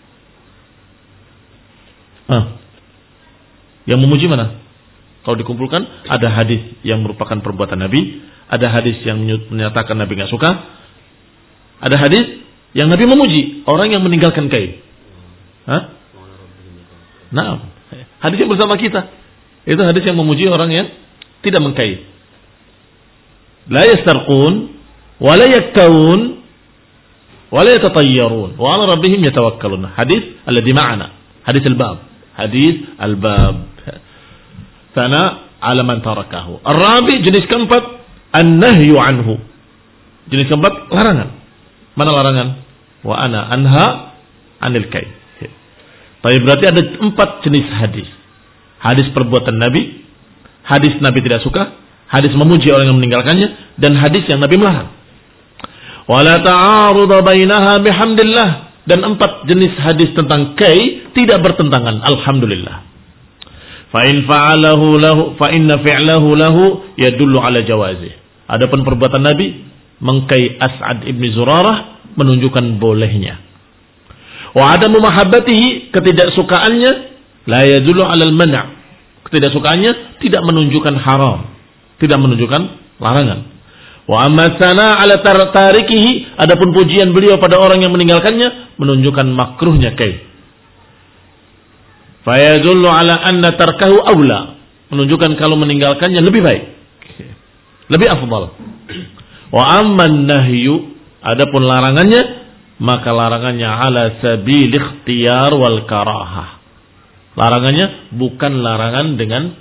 Ah. 2.31 2.55
Yang 3.85 3.99
memuji 4.07 4.25
mana? 4.31 4.63
Kalau 5.21 5.37
dikumpulkan 5.37 5.85
ada 6.09 6.27
hadis 6.33 6.81
yang 6.81 7.05
merupakan 7.05 7.37
perbuatan 7.43 7.77
Nabi, 7.77 8.23
ada 8.49 8.67
hadis 8.73 8.97
yang 9.05 9.21
menyatakan 9.21 9.93
Nabi 9.99 10.17
nggak 10.17 10.31
suka, 10.33 10.49
ada 11.81 11.95
hadis 11.99 12.41
yang 12.73 12.89
Nabi 12.89 13.05
memuji 13.05 13.67
orang 13.69 13.93
yang 13.93 14.01
meninggalkan 14.01 14.49
kain. 14.49 14.81
Hah? 15.69 15.83
Nah, 17.31 17.69
hadis 18.23 18.37
yang 18.41 18.49
bersama 18.49 18.81
kita 18.81 19.13
itu 19.67 19.77
hadis 19.77 20.03
yang 20.03 20.17
memuji 20.17 20.49
orang 20.49 20.73
yang 20.73 20.87
tidak 21.45 21.61
mengkai. 21.61 22.01
La 23.69 23.85
yastarqun 23.85 24.53
wa 25.21 25.33
la 25.37 25.45
wa 27.51 27.61
la 27.61 27.75
yatatayyarun 27.75 28.55
wa 28.55 28.67
ala 28.75 28.95
rabbihim 28.95 29.21
yatawakkalun. 29.21 29.91
Hadis 29.93 30.39
alladhi 30.47 30.71
ma'ana. 30.71 31.07
Hadis 31.43 31.63
al-bab. 31.67 31.97
Hadis 32.39 32.75
al-bab. 32.97 33.55
Sana 34.95 35.51
ala 35.59 35.83
man 35.83 35.99
tarakahu. 36.01 36.63
Ar-rabi 36.63 37.21
jenis 37.21 37.45
keempat 37.51 37.83
an-nahyu 38.33 38.95
anhu. 38.97 39.37
Jenis 40.31 40.47
keempat 40.47 40.89
larangan. 40.89 41.29
Mana 41.99 42.09
larangan? 42.15 42.47
Wa 43.03 43.15
ana 43.19 43.39
anha 43.51 43.85
anil 44.63 44.87
kai. 44.87 45.21
Tapi 46.21 46.37
berarti 46.45 46.65
ada 46.69 46.81
empat 47.01 47.41
jenis 47.41 47.65
hadis. 47.81 48.05
Hadis 48.77 49.09
perbuatan 49.13 49.57
Nabi, 49.57 50.05
hadis 50.65 50.93
Nabi 51.01 51.19
tidak 51.25 51.41
suka, 51.41 51.73
hadis 52.09 52.33
memuji 52.37 52.69
orang 52.69 52.93
yang 52.93 52.97
meninggalkannya, 53.01 53.77
dan 53.81 53.97
hadis 53.97 54.25
yang 54.29 54.37
Nabi 54.37 54.57
melarang. 54.57 54.93
Wala 56.09 56.41
ta'aruda 56.41 57.21
bainaha 57.21 57.81
bihamdillah. 57.81 58.49
Dan 58.81 59.05
empat 59.05 59.45
jenis 59.45 59.77
hadis 59.77 60.09
tentang 60.17 60.57
kai 60.57 61.11
tidak 61.13 61.45
bertentangan. 61.45 62.01
Alhamdulillah. 62.01 62.77
Fa 63.91 64.01
in 64.07 64.23
fa'alahu 64.23 64.87
lahu 64.97 65.21
fa 65.35 65.51
inna 65.51 65.77
fi'lahu 65.83 66.27
lahu 66.33 66.61
yadullu 66.95 67.37
ala 67.43 67.61
jawazih. 67.61 68.15
Adapun 68.47 68.87
perbuatan 68.87 69.21
Nabi 69.21 69.67
mengkai 70.01 70.57
As'ad 70.57 71.05
ibn 71.05 71.21
Zurarah 71.35 72.01
menunjukkan 72.17 72.81
bolehnya. 72.81 73.39
Wa 74.51 74.75
adamu 74.75 74.99
mahabbatihi 74.99 75.93
ketidaksukaannya 75.95 76.91
la 77.47 77.61
yadullu 77.63 78.03
ala 78.03 78.23
al-man'. 78.27 78.55
Ketidaksukaannya 79.27 80.19
tidak 80.19 80.41
menunjukkan 80.43 80.95
haram, 80.99 81.51
tidak 82.01 82.17
menunjukkan 82.19 82.61
larangan. 82.99 83.47
Wa 84.09 84.27
amma 84.27 84.57
sana 84.57 85.01
ala 85.01 85.21
tarikihi 85.23 86.35
adapun 86.37 86.73
pujian 86.73 87.13
beliau 87.13 87.37
pada 87.37 87.61
orang 87.61 87.85
yang 87.85 87.93
meninggalkannya 87.93 88.75
menunjukkan 88.81 89.27
makruhnya 89.29 89.93
kai 89.93 90.31
Fayadullu 92.21 92.85
ala 92.85 93.17
anna 93.25 93.57
tarkahu 93.57 93.97
awla. 93.97 94.61
Menunjukkan 94.93 95.39
kalau 95.39 95.57
meninggalkannya 95.57 96.21
lebih 96.21 96.41
baik. 96.45 96.63
Lebih 97.89 98.07
afdal. 98.07 98.43
Wa 99.49 99.63
amman 99.81 100.29
nahyu. 100.29 100.93
Adapun 101.21 101.65
larangannya. 101.65 102.45
Maka 102.81 103.09
larangannya 103.13 103.69
ala 103.69 104.03
sabil 104.21 104.73
ikhtiyar 104.73 105.53
wal 105.53 105.85
karahah. 105.85 106.61
Larangannya 107.37 108.13
bukan 108.17 108.53
larangan 108.61 109.17
dengan 109.17 109.57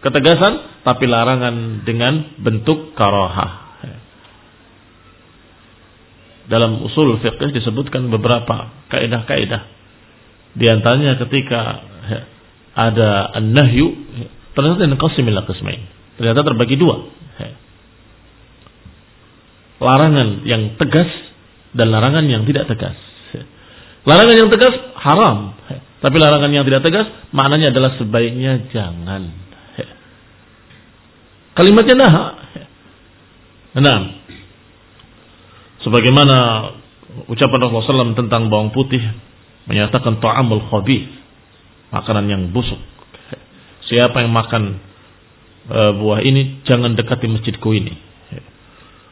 ketegasan. 0.00 0.84
Tapi 0.88 1.04
larangan 1.04 1.84
dengan 1.84 2.40
bentuk 2.40 2.96
karahah. 2.96 3.67
Dalam 6.48 6.80
usul 6.80 7.20
fiqh 7.20 7.52
disebutkan 7.52 8.08
beberapa 8.08 8.72
kaidah-kaidah. 8.88 9.62
Di 10.56 10.66
antaranya 10.72 11.20
ketika 11.20 11.60
ada 12.72 13.36
an-nahyu 13.36 13.92
ternyata 14.56 14.88
inqasim 14.88 15.28
ila 15.28 15.44
qismain. 15.44 15.84
Ternyata 16.16 16.40
terbagi 16.42 16.80
dua. 16.80 17.04
Larangan 19.78 20.42
yang 20.42 20.74
tegas 20.74 21.06
dan 21.76 21.94
larangan 21.94 22.26
yang 22.26 22.42
tidak 22.48 22.66
tegas. 22.66 22.98
Larangan 24.08 24.34
yang 24.34 24.48
tegas 24.50 24.74
haram. 24.98 25.54
Tapi 25.98 26.16
larangan 26.16 26.50
yang 26.50 26.64
tidak 26.64 26.82
tegas 26.82 27.06
maknanya 27.30 27.70
adalah 27.70 27.94
sebaiknya 28.00 28.72
jangan. 28.72 29.30
Kalimatnya 31.58 31.94
nah. 31.98 32.14
Nah. 33.78 34.17
Sebagaimana 35.88 36.36
ucapan 37.32 37.58
Rasulullah 37.64 38.12
SAW 38.12 38.20
tentang 38.20 38.52
bawang 38.52 38.76
putih 38.76 39.00
menyatakan 39.64 40.20
ta'amul 40.20 40.68
khabith, 40.68 41.08
makanan 41.88 42.28
yang 42.28 42.42
busuk. 42.52 42.76
Siapa 43.88 44.20
yang 44.20 44.28
makan 44.36 44.84
e, 45.64 45.80
buah 45.96 46.20
ini 46.20 46.60
jangan 46.68 46.92
dekati 46.92 47.24
masjidku 47.32 47.72
ini. 47.72 47.96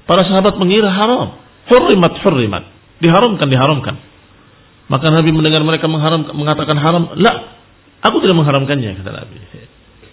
Para 0.05 0.29
sahabat 0.29 0.61
mengira 0.61 0.93
haram. 0.93 1.41
Hurrimat 1.65 2.21
hurrimat. 2.21 2.69
Diharamkan 3.01 3.49
diharamkan. 3.49 3.97
Maka 4.93 5.09
Nabi 5.09 5.33
mendengar 5.33 5.65
mereka 5.65 5.89
mengharam, 5.89 6.29
mengatakan 6.37 6.77
haram. 6.77 7.17
La, 7.17 7.57
aku 8.05 8.21
tidak 8.21 8.37
mengharamkannya 8.37 9.01
kata 9.01 9.11
Nabi. 9.17 9.37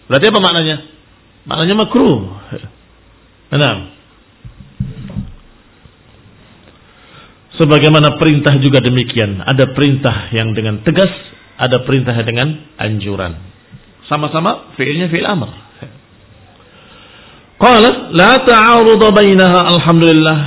Berarti 0.08 0.25
apa 0.32 0.39
maknanya? 0.39 0.75
Maknanya 1.43 1.75
makruh. 1.75 2.24
Nah. 3.51 3.92
Sebagaimana 7.53 8.17
perintah 8.17 8.57
juga 8.57 8.81
demikian. 8.81 9.41
Ada 9.45 9.77
perintah 9.77 10.33
yang 10.33 10.57
dengan 10.57 10.81
tegas, 10.81 11.12
ada 11.57 11.86
perintah 11.86 12.17
dengan 12.25 12.57
anjuran. 12.81 13.38
Sama-sama 14.10 14.74
fi'ilnya 14.74 15.07
fi'il 15.13 15.27
amr. 15.27 15.50
Qala 17.62 18.12
la 18.12 18.33
ta'arud 18.41 19.01
bainaha 19.13 19.60
alhamdulillah 19.77 20.38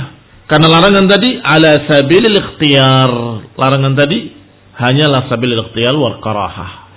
karena 0.47 0.67
larangan 0.67 1.05
tadi 1.11 1.39
ala 1.39 1.71
sabilil 1.87 2.37
ikhtiyar. 2.37 3.11
Larangan 3.55 3.93
tadi 3.95 4.31
hanyalah 4.75 5.31
sabilil 5.31 5.63
ikhtiyar 5.67 5.95
wal 5.95 6.19
karahah. 6.19 6.91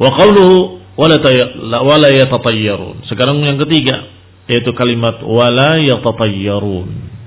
Wa 0.00 0.08
qawluhu 0.16 0.80
wala 0.96 2.08
yatatayyarun. 2.12 3.08
Sekarang 3.08 3.44
yang 3.44 3.60
ketiga 3.60 4.08
yaitu 4.48 4.72
kalimat 4.72 5.20
wala 5.24 5.80
yatatayyarun. 5.80 7.19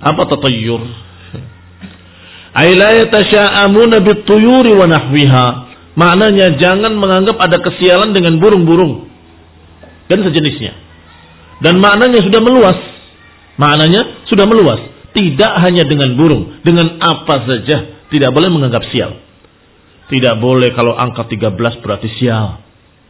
Apa 0.00 0.22
tatayyur? 0.28 0.82
Ay 2.56 2.72
la 2.76 2.90
yatasha'amuna 3.04 4.00
bituyuri 4.00 4.72
wa 4.76 4.86
nahwiha. 4.88 5.46
Maknanya 5.96 6.60
jangan 6.60 6.92
menganggap 6.96 7.40
ada 7.40 7.56
kesialan 7.60 8.12
dengan 8.12 8.36
burung-burung 8.36 9.08
dan 10.12 10.20
sejenisnya. 10.20 10.76
Dan 11.64 11.80
maknanya 11.80 12.20
sudah 12.20 12.40
meluas 12.44 12.76
Maknanya 13.56 14.28
sudah 14.28 14.44
meluas. 14.44 14.80
Tidak 15.16 15.52
hanya 15.64 15.88
dengan 15.88 16.12
burung, 16.12 16.60
dengan 16.60 17.00
apa 17.00 17.48
saja 17.48 18.04
tidak 18.12 18.30
boleh 18.36 18.52
menganggap 18.52 18.84
sial. 18.92 19.16
Tidak 20.12 20.34
boleh 20.38 20.76
kalau 20.76 20.92
angka 20.92 21.24
13 21.24 21.56
berarti 21.56 22.08
sial. 22.20 22.60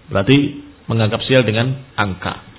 Berarti 0.06 0.62
menganggap 0.86 1.20
sial 1.26 1.42
dengan 1.42 1.74
angka. 1.98 2.55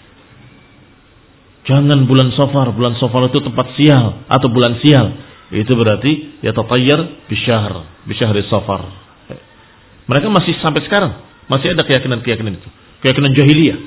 Jangan 1.67 2.07
bulan 2.07 2.31
sofar, 2.31 2.71
bulan 2.71 2.95
sofar 2.95 3.27
itu 3.27 3.43
tempat 3.43 3.75
sial 3.75 4.23
atau 4.31 4.47
bulan 4.47 4.79
sial. 4.79 5.11
Itu 5.51 5.75
berarti 5.75 6.39
ya 6.43 6.55
tatayyar 6.55 7.27
bisyahr, 7.27 8.03
bisyahri 8.07 8.47
sofar. 8.47 8.87
Mereka 10.07 10.31
masih 10.31 10.55
sampai 10.63 10.83
sekarang 10.87 11.19
masih 11.51 11.75
ada 11.75 11.83
keyakinan-keyakinan 11.83 12.55
itu. 12.55 12.69
Keyakinan 13.03 13.35
jahiliyah. 13.35 13.79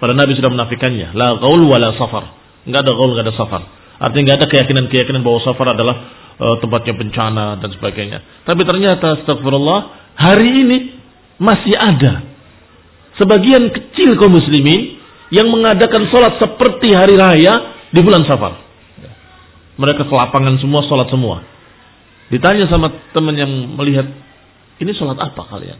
Pada 0.00 0.16
Nabi 0.16 0.32
sudah 0.40 0.48
menafikannya. 0.48 1.12
La 1.12 1.36
gaul 1.36 1.68
wala 1.68 1.92
safar 2.00 2.40
nggak 2.64 2.80
ada 2.84 2.92
gaul, 2.92 3.10
nggak 3.16 3.26
ada 3.28 3.34
safar. 3.36 3.62
Artinya 4.00 4.22
nggak 4.32 4.38
ada 4.40 4.48
keyakinan-keyakinan 4.48 5.20
bahwa 5.24 5.40
safar 5.44 5.66
adalah 5.72 5.96
uh, 6.36 6.56
tempatnya 6.60 6.94
bencana 6.96 7.46
dan 7.60 7.70
sebagainya. 7.72 8.18
Tapi 8.44 8.62
ternyata 8.64 9.20
astagfirullah 9.20 9.80
hari 10.16 10.48
ini 10.64 10.78
masih 11.40 11.72
ada 11.76 12.24
sebagian 13.16 13.72
kecil 13.72 14.16
kaum 14.20 14.32
muslimin 14.32 14.99
yang 15.30 15.46
mengadakan 15.50 16.10
sholat 16.10 16.38
seperti 16.42 16.94
hari 16.94 17.14
raya 17.14 17.86
di 17.94 18.00
bulan 18.02 18.26
safar. 18.26 18.58
Mereka 19.80 20.04
ke 20.06 20.14
lapangan 20.14 20.58
semua, 20.60 20.84
sholat 20.84 21.08
semua. 21.08 21.46
Ditanya 22.30 22.66
sama 22.70 22.90
teman 23.14 23.34
yang 23.34 23.50
melihat, 23.78 24.06
ini 24.78 24.90
sholat 24.94 25.18
apa 25.18 25.42
kalian? 25.46 25.78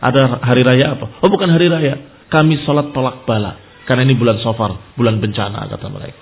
Ada 0.00 0.40
hari 0.44 0.64
raya 0.64 0.96
apa? 0.96 1.20
Oh 1.20 1.28
bukan 1.28 1.48
hari 1.52 1.68
raya, 1.68 2.26
kami 2.32 2.60
sholat 2.64 2.92
tolak 2.96 3.28
bala. 3.28 3.60
Karena 3.84 4.08
ini 4.08 4.16
bulan 4.16 4.40
safar, 4.40 4.96
bulan 4.96 5.20
bencana 5.20 5.68
kata 5.68 5.86
mereka. 5.92 6.20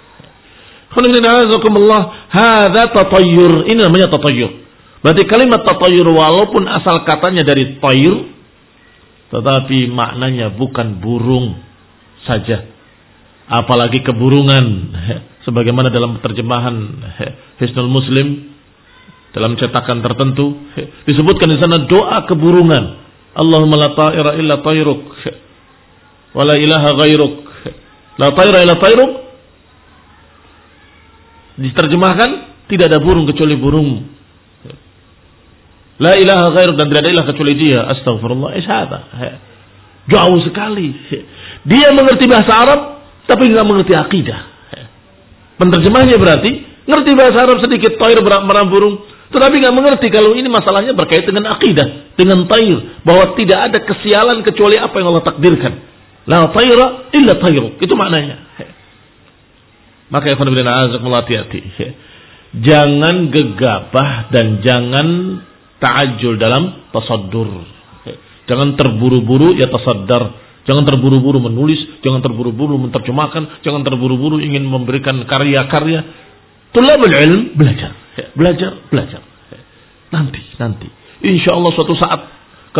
Hadza 2.32 2.84
tatayyur. 2.90 3.68
Ini 3.70 3.80
namanya 3.86 4.08
tatayyur. 4.08 4.50
Berarti 5.04 5.22
kalimat 5.30 5.62
tatayyur 5.62 6.08
walaupun 6.10 6.66
asal 6.66 7.06
katanya 7.06 7.46
dari 7.46 7.78
tayur 7.78 8.34
tetapi 9.28 9.92
maknanya 9.92 10.56
bukan 10.56 11.04
burung 11.04 11.67
saja. 12.28 12.68
Apalagi 13.48 14.04
keburungan. 14.04 14.66
Sebagaimana 15.48 15.88
dalam 15.88 16.20
terjemahan 16.20 16.76
Hisnul 17.64 17.88
Muslim 17.88 18.52
dalam 19.32 19.56
cetakan 19.56 20.04
tertentu 20.04 20.56
disebutkan 21.08 21.48
di 21.48 21.58
sana 21.58 21.88
doa 21.88 22.28
keburungan. 22.28 23.08
Allahumma 23.32 23.80
la 23.80 23.90
ta'ira 23.96 24.36
illa 24.36 24.60
tayruk 24.60 25.04
wa 26.36 26.42
la 26.44 26.56
ilaha 26.60 26.90
ghairuk 27.00 27.48
La 28.18 28.34
tayra 28.34 28.66
ila 28.66 28.74
tayruk. 28.82 29.12
Diterjemahkan 31.58 32.30
tidak 32.66 32.90
ada 32.90 32.98
burung 32.98 33.30
kecuali 33.30 33.54
burung. 33.54 33.90
La 35.98 36.14
ilaha 36.18 36.54
ghairuk 36.54 36.74
dan 36.78 36.90
tidak 36.90 37.02
ada 37.06 37.10
ilah 37.14 37.26
kecuali 37.30 37.54
dia. 37.54 37.80
Astagfirullah. 37.94 38.50
Ishada. 38.58 38.98
Jauh 40.10 40.38
sekali. 40.46 40.94
Dia 41.66 41.90
mengerti 41.96 42.24
bahasa 42.30 42.52
Arab 42.54 42.80
tapi 43.26 43.50
nggak 43.50 43.66
mengerti 43.66 43.94
akidah. 43.96 44.40
Penterjemahnya 45.58 46.16
berarti 46.16 46.50
ngerti 46.86 47.10
bahasa 47.18 47.38
Arab 47.44 47.58
sedikit 47.60 47.98
toir 47.98 48.18
merah 48.22 48.64
burung, 48.70 49.02
tetapi 49.28 49.54
nggak 49.60 49.74
mengerti 49.74 50.06
kalau 50.08 50.32
ini 50.32 50.48
masalahnya 50.48 50.96
berkait 50.96 51.26
dengan 51.28 51.52
akidah, 51.52 52.14
dengan 52.16 52.46
tair, 52.48 53.02
bahwa 53.04 53.36
tidak 53.36 53.58
ada 53.68 53.78
kesialan 53.84 54.40
kecuali 54.46 54.80
apa 54.80 54.94
yang 54.96 55.06
Allah 55.12 55.26
takdirkan. 55.26 55.72
La 56.28 56.48
tayra 56.52 57.12
illa 57.12 57.32
tayru. 57.40 57.76
Itu 57.80 57.96
maknanya. 57.96 58.36
Maka 60.08 60.32
ikhwan 60.32 60.48
bin 60.52 60.64
hati-hati. 60.64 61.60
Jangan 62.64 63.28
gegabah 63.28 64.32
dan 64.32 64.64
jangan 64.64 65.08
ta'ajul 65.80 66.40
dalam 66.40 66.88
tasaddur. 66.96 67.48
Jangan 68.48 68.80
terburu-buru 68.80 69.56
ya 69.60 69.68
tasaddar. 69.68 70.47
Jangan 70.68 70.84
terburu-buru 70.84 71.40
menulis, 71.40 71.80
jangan 72.04 72.20
terburu-buru 72.20 72.76
menerjemahkan, 72.76 73.64
jangan 73.64 73.80
terburu-buru 73.88 74.36
ingin 74.36 74.68
memberikan 74.68 75.16
karya-karya. 75.24 76.04
Tulabul 76.76 77.08
ilm 77.08 77.56
belajar, 77.56 77.96
belajar, 78.36 78.76
belajar. 78.92 79.24
Nanti, 80.12 80.40
nanti. 80.60 80.88
Insya 81.24 81.56
Allah 81.56 81.72
suatu 81.72 81.96
saat 81.96 82.20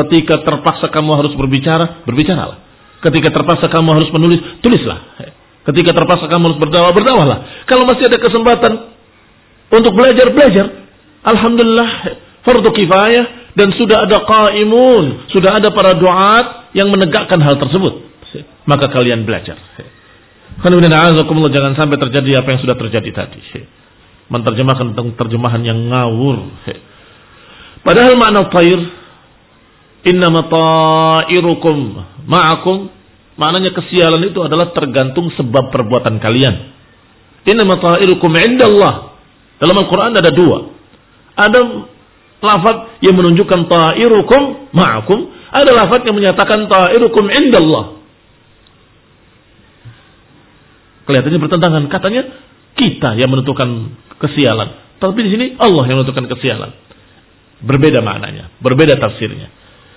ketika 0.04 0.44
terpaksa 0.44 0.92
kamu 0.92 1.16
harus 1.16 1.32
berbicara, 1.32 2.04
berbicaralah. 2.04 2.60
Ketika 3.00 3.32
terpaksa 3.32 3.72
kamu 3.72 3.88
harus 3.96 4.12
menulis, 4.12 4.40
tulislah. 4.60 5.16
Ketika 5.64 5.96
terpaksa 5.96 6.28
kamu 6.28 6.44
harus 6.52 6.60
berdakwah, 6.60 6.92
berdakwahlah. 6.92 7.64
Kalau 7.64 7.88
masih 7.88 8.04
ada 8.04 8.20
kesempatan 8.20 8.72
untuk 9.72 9.96
belajar, 9.96 10.28
belajar. 10.36 10.66
Alhamdulillah, 11.24 11.88
fardu 12.44 12.68
kifayah 12.68 13.47
dan 13.58 13.74
sudah 13.74 14.06
ada 14.06 14.22
qaimun, 14.22 15.26
sudah 15.34 15.58
ada 15.58 15.74
para 15.74 15.98
duat 15.98 16.70
yang 16.78 16.94
menegakkan 16.94 17.42
hal 17.42 17.58
tersebut. 17.58 18.06
Maka 18.70 18.86
kalian 18.94 19.26
belajar. 19.26 19.58
Jangan 20.62 21.74
sampai 21.74 21.98
terjadi 21.98 22.38
apa 22.38 22.48
yang 22.54 22.60
sudah 22.62 22.76
terjadi 22.78 23.10
tadi. 23.10 23.42
Menterjemahkan 24.30 24.94
tentang 24.94 25.10
terjemahan 25.18 25.62
yang 25.66 25.90
ngawur. 25.90 26.54
Padahal 27.82 28.14
makna 28.14 28.46
tair 28.52 28.78
Innama 30.06 30.46
ta'irukum 30.46 31.76
ma'akum. 32.30 32.94
Maknanya 33.38 33.70
kesialan 33.74 34.22
itu 34.30 34.38
adalah 34.42 34.70
tergantung 34.70 35.30
sebab 35.34 35.74
perbuatan 35.74 36.22
kalian. 36.22 36.54
Innama 37.42 37.82
ta'irukum 37.82 38.30
indallah. 38.38 39.18
Dalam 39.58 39.74
Al-Quran 39.74 40.14
ada 40.14 40.30
dua. 40.30 40.58
Ada 41.34 41.58
lafaz 42.38 43.00
yang 43.02 43.14
menunjukkan 43.18 43.66
ta'irukum 43.66 44.72
ma'akum. 44.74 45.18
Ada 45.48 45.70
lafaz 45.74 46.00
yang 46.06 46.16
menyatakan 46.16 46.68
ta'irukum 46.68 47.24
indallah. 47.28 47.98
Kelihatannya 51.08 51.40
bertentangan. 51.40 51.82
Katanya 51.88 52.22
kita 52.76 53.16
yang 53.16 53.32
menentukan 53.32 53.96
kesialan. 54.20 55.00
Tapi 55.00 55.18
di 55.24 55.30
sini 55.32 55.46
Allah 55.56 55.84
yang 55.88 56.02
menentukan 56.02 56.26
kesialan. 56.30 56.70
Berbeda 57.58 58.04
maknanya, 58.04 58.54
berbeda 58.62 58.98
tafsirnya. 59.02 59.50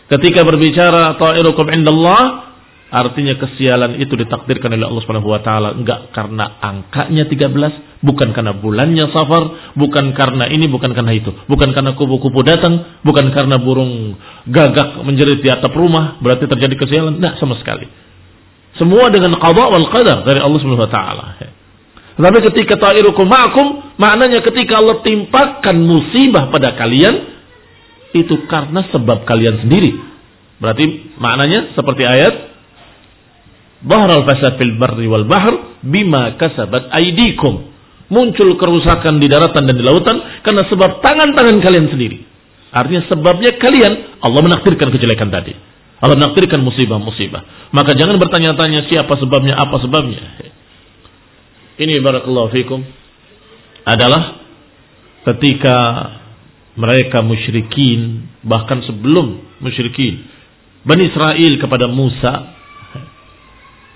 Ketika 0.10 0.41
berbicara 0.43 1.15
ta'irukum 1.15 1.69
indallah, 1.69 2.50
Artinya 2.91 3.39
kesialan 3.39 4.04
itu 4.04 4.19
ditakdirkan 4.19 4.75
oleh 4.75 4.84
Allah 4.84 4.99
Subhanahu 5.08 5.32
wa 5.32 5.39
taala 5.39 5.71
enggak 5.80 6.12
karena 6.12 6.60
angkanya 6.60 7.23
13, 7.23 8.04
bukan 8.04 8.36
karena 8.36 8.51
bulannya 8.60 9.08
Safar, 9.15 9.73
bukan 9.80 10.12
karena 10.12 10.51
ini, 10.51 10.67
bukan 10.67 10.91
karena 10.91 11.15
itu, 11.15 11.32
bukan 11.47 11.71
karena 11.71 11.95
kupu-kupu 11.95 12.43
datang, 12.43 12.99
bukan 13.08 13.32
karena 13.32 13.63
burung 13.63 14.19
gagak 14.51 15.08
menjerit 15.08 15.39
di 15.39 15.47
atap 15.47 15.71
rumah 15.71 16.19
berarti 16.19 16.51
terjadi 16.51 16.75
kesialan, 16.75 17.23
enggak 17.23 17.39
sama 17.39 17.56
sekali. 17.63 17.88
Semua 18.75 19.08
dengan 19.08 19.39
qada 19.39 19.71
wal 19.71 19.88
qadar 19.88 20.27
dari 20.27 20.43
Allah 20.43 20.60
Subhanahu 20.60 20.84
wa 20.84 20.91
taala. 20.91 21.25
Tapi 22.12 22.39
ketika 22.51 22.75
ta'irukum 22.75 23.23
ma'akum, 23.23 23.95
maknanya 23.95 24.43
ketika 24.43 24.84
Allah 24.84 24.99
timpakan 24.99 25.80
musibah 25.80 26.51
pada 26.51 26.75
kalian, 26.75 27.39
itu 28.12 28.36
karena 28.51 28.84
sebab 28.91 29.23
kalian 29.23 29.63
sendiri. 29.63 29.95
Berarti 30.60 31.15
maknanya 31.17 31.71
seperti 31.71 32.04
ayat 32.04 32.50
Bahral 33.81 34.25
fasad 34.29 34.61
fil 34.61 34.77
barri 34.77 35.09
wal 35.09 35.25
bahr 35.25 35.81
bima 35.81 36.37
kasabat 36.37 36.93
aidikum. 36.93 37.69
Muncul 38.11 38.59
kerusakan 38.59 39.23
di 39.23 39.31
daratan 39.31 39.65
dan 39.65 39.75
di 39.75 39.83
lautan 39.87 40.43
karena 40.43 40.67
sebab 40.67 40.99
tangan-tangan 40.99 41.57
kalian 41.63 41.87
sendiri. 41.87 42.19
Artinya 42.71 43.07
sebabnya 43.07 43.55
kalian 43.55 44.19
Allah 44.19 44.41
menakdirkan 44.43 44.91
kejelekan 44.91 45.31
tadi. 45.31 45.55
Allah 46.01 46.17
menakdirkan 46.17 46.59
musibah-musibah. 46.65 47.71
Maka 47.71 47.93
jangan 47.93 48.17
bertanya-tanya 48.17 48.89
siapa 48.89 49.13
sebabnya, 49.21 49.53
apa 49.53 49.77
sebabnya. 49.79 50.21
Ini 51.77 52.03
barakallahu 52.03 52.49
fikum 52.51 52.83
adalah 53.85 54.41
ketika 55.29 55.77
mereka 56.77 57.21
musyrikin 57.21 58.29
bahkan 58.41 58.81
sebelum 58.85 59.59
musyrikin 59.61 60.25
Bani 60.81 61.13
Israel 61.13 61.53
kepada 61.61 61.85
Musa 61.85 62.61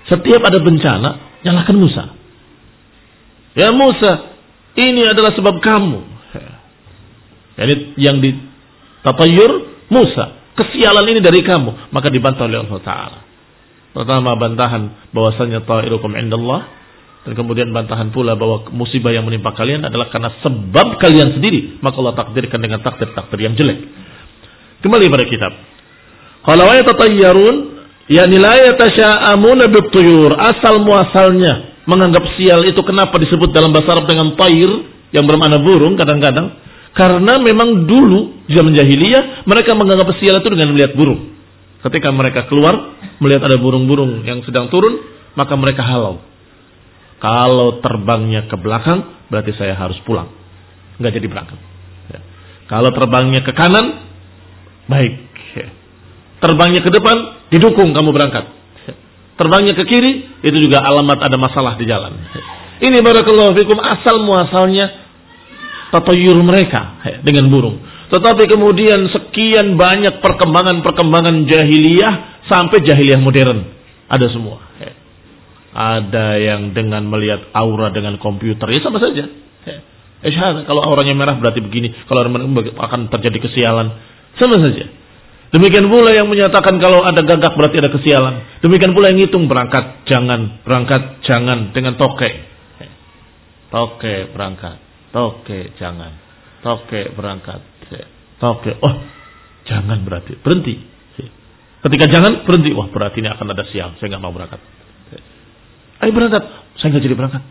setiap 0.06 0.42
ada 0.46 0.58
bencana, 0.62 1.42
nyalakan 1.42 1.76
Musa. 1.76 2.04
Ya 3.56 3.72
Musa, 3.74 4.12
ini 4.76 5.02
adalah 5.02 5.32
sebab 5.34 5.58
kamu. 5.58 6.00
Jadi 7.56 7.74
yang 7.96 8.20
ditatayur 8.20 9.50
Musa. 9.88 10.24
Kesialan 10.56 11.08
ini 11.08 11.20
dari 11.24 11.40
kamu. 11.40 11.92
Maka 11.92 12.08
dibantah 12.12 12.44
oleh 12.48 12.64
Allah 12.64 12.80
Ta'ala. 12.84 13.18
Pertama 13.96 14.36
bantahan 14.36 15.12
bahwasanya 15.12 15.64
ta'irukum 15.64 16.12
indallah. 16.16 16.68
Dan 17.24 17.34
kemudian 17.34 17.74
bantahan 17.74 18.14
pula 18.14 18.38
bahwa 18.38 18.70
musibah 18.70 19.10
yang 19.10 19.26
menimpa 19.26 19.50
kalian 19.56 19.82
adalah 19.82 20.12
karena 20.12 20.30
sebab 20.44 21.00
kalian 21.00 21.34
sendiri. 21.34 21.80
Maka 21.82 21.96
Allah 21.98 22.14
takdirkan 22.14 22.60
dengan 22.60 22.84
takdir-takdir 22.84 23.40
yang 23.40 23.56
jelek. 23.56 23.82
Kembali 24.84 25.04
pada 25.10 25.24
kitab. 25.26 25.52
Kalau 26.46 26.64
ayat 26.70 26.86
tatayyarun 26.86 27.56
Yani 28.06 28.36
la 28.38 28.54
yatasha'amuna 28.70 29.66
bituyur. 29.70 30.34
Asal 30.38 30.78
muasalnya 30.82 31.82
menganggap 31.90 32.22
sial 32.38 32.62
itu 32.66 32.78
kenapa 32.86 33.18
disebut 33.18 33.50
dalam 33.50 33.74
bahasa 33.74 33.98
Arab 33.98 34.06
dengan 34.10 34.34
tair 34.38 34.70
yang 35.14 35.26
bermakna 35.26 35.62
burung 35.62 35.94
kadang-kadang 35.94 36.54
karena 36.96 37.38
memang 37.38 37.86
dulu 37.86 38.46
zaman 38.50 38.74
jahiliyah 38.74 39.46
mereka 39.46 39.76
menganggap 39.76 40.10
sial 40.18 40.38
itu 40.38 40.48
dengan 40.50 40.74
melihat 40.74 40.96
burung. 40.98 41.34
Ketika 41.84 42.10
mereka 42.10 42.50
keluar 42.50 42.98
melihat 43.22 43.46
ada 43.46 43.60
burung-burung 43.60 44.26
yang 44.26 44.42
sedang 44.42 44.66
turun, 44.72 44.98
maka 45.38 45.54
mereka 45.54 45.86
halau. 45.86 46.18
Kalau 47.22 47.78
terbangnya 47.80 48.50
ke 48.50 48.56
belakang, 48.58 49.28
berarti 49.30 49.54
saya 49.56 49.76
harus 49.76 49.96
pulang. 50.02 50.28
Nggak 50.98 51.12
jadi 51.20 51.26
berangkat. 51.28 51.58
Ya. 52.10 52.20
Kalau 52.66 52.90
terbangnya 52.92 53.40
ke 53.44 53.52
kanan, 53.54 53.86
baik. 54.90 55.14
Ya. 55.56 55.68
Terbangnya 56.44 56.80
ke 56.84 56.90
depan, 56.92 57.16
didukung 57.52 57.94
kamu 57.94 58.10
berangkat. 58.10 58.44
Terbangnya 59.36 59.76
ke 59.76 59.84
kiri, 59.84 60.40
itu 60.40 60.58
juga 60.64 60.80
alamat 60.80 61.20
ada 61.20 61.36
masalah 61.36 61.76
di 61.76 61.84
jalan. 61.84 62.16
Ini 62.80 63.04
barakallahu 63.04 63.52
fikum 63.56 63.76
asal 63.76 64.24
muasalnya 64.24 64.86
tatayur 65.92 66.40
mereka 66.40 67.04
dengan 67.20 67.52
burung. 67.52 67.76
Tetapi 68.06 68.48
kemudian 68.48 69.12
sekian 69.12 69.76
banyak 69.76 70.24
perkembangan-perkembangan 70.24 71.44
jahiliyah 71.52 72.46
sampai 72.48 72.80
jahiliyah 72.80 73.20
modern. 73.20 73.60
Ada 74.06 74.26
semua. 74.32 74.62
Ada 75.76 76.40
yang 76.40 76.72
dengan 76.72 77.04
melihat 77.04 77.52
aura 77.52 77.92
dengan 77.92 78.16
komputer, 78.16 78.64
ya 78.72 78.80
sama 78.80 78.96
saja. 78.96 79.28
Eh, 80.24 80.32
kalau 80.64 80.80
auranya 80.80 81.12
merah 81.12 81.36
berarti 81.36 81.60
begini, 81.60 81.92
kalau 82.08 82.24
akan 82.24 83.12
terjadi 83.12 83.38
kesialan, 83.44 83.92
sama 84.40 84.56
saja. 84.64 84.88
Demikian 85.54 85.86
pula 85.86 86.10
yang 86.10 86.26
menyatakan 86.26 86.76
kalau 86.82 87.06
ada 87.06 87.22
gagak 87.22 87.54
berarti 87.54 87.78
ada 87.78 87.90
kesialan. 87.90 88.34
Demikian 88.66 88.92
pula 88.92 89.14
yang 89.14 89.22
hitung 89.22 89.46
berangkat, 89.46 90.02
jangan, 90.10 90.62
berangkat, 90.66 91.22
jangan 91.22 91.70
dengan 91.70 91.94
toke. 91.94 92.30
Toke 93.70 94.30
berangkat, 94.30 94.78
toke 95.10 95.74
jangan, 95.78 96.14
toke 96.62 97.14
berangkat, 97.14 97.62
toke. 98.38 98.72
Oh, 98.82 98.94
jangan 99.66 100.02
berarti 100.02 100.38
berhenti. 100.38 100.74
Ketika 101.82 102.04
jangan 102.10 102.42
berhenti, 102.42 102.74
wah 102.74 102.90
berarti 102.90 103.22
ini 103.22 103.30
akan 103.30 103.46
ada 103.54 103.62
sial, 103.70 103.94
saya 103.98 104.06
nggak 104.10 104.22
mau 104.22 104.34
berangkat. 104.34 104.58
Ayo 106.02 106.10
berangkat, 106.10 106.42
saya 106.82 106.88
nggak 106.90 107.04
jadi 107.06 107.16
berangkat. 107.16 107.42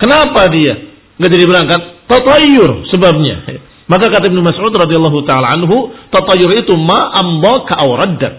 Kenapa 0.00 0.48
dia 0.48 0.74
nggak 1.20 1.30
jadi 1.32 1.44
berangkat? 1.44 1.80
Tatayur 2.08 2.88
sebabnya. 2.88 3.68
Maka 3.90 4.06
kata 4.06 4.30
Ibnu 4.30 4.38
Mas'ud 4.38 4.70
radhiyallahu 4.70 5.26
taala 5.26 5.50
anhu, 5.50 5.90
tatayur 6.14 6.54
itu 6.54 6.78
ma 6.78 7.10
ambaka 7.10 7.74
aw 7.74 7.90
raddak. 7.98 8.34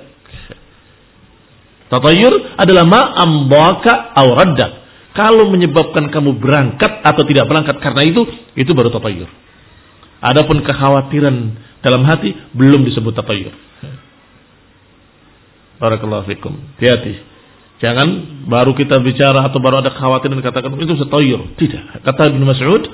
Tatayur 1.91 2.55
adalah 2.55 2.87
ma 2.87 3.01
ambaka 3.19 4.15
aw 4.15 4.27
raddak. 4.31 4.71
Kalau 5.11 5.51
menyebabkan 5.51 6.07
kamu 6.07 6.39
berangkat 6.39 7.03
atau 7.03 7.27
tidak 7.27 7.51
berangkat 7.51 7.83
karena 7.83 8.07
itu, 8.07 8.23
itu 8.55 8.71
baru 8.71 8.95
tatayur. 8.95 9.27
Adapun 10.23 10.63
kekhawatiran 10.63 11.35
dalam 11.83 12.07
hati 12.07 12.31
belum 12.55 12.87
disebut 12.87 13.11
tatayur. 13.11 13.51
Barakallahu 15.83 16.31
fikum. 16.31 16.55
Hati-hati. 16.79 17.27
Jangan 17.83 18.07
baru 18.47 18.71
kita 18.71 19.03
bicara 19.03 19.51
atau 19.51 19.59
baru 19.59 19.83
ada 19.83 19.91
kekhawatiran 19.91 20.39
katakan 20.39 20.79
itu 20.79 20.95
tatayur. 20.95 21.59
Tidak. 21.59 22.07
Kata 22.07 22.31
Ibnu 22.31 22.45
Mas'ud, 22.47 22.87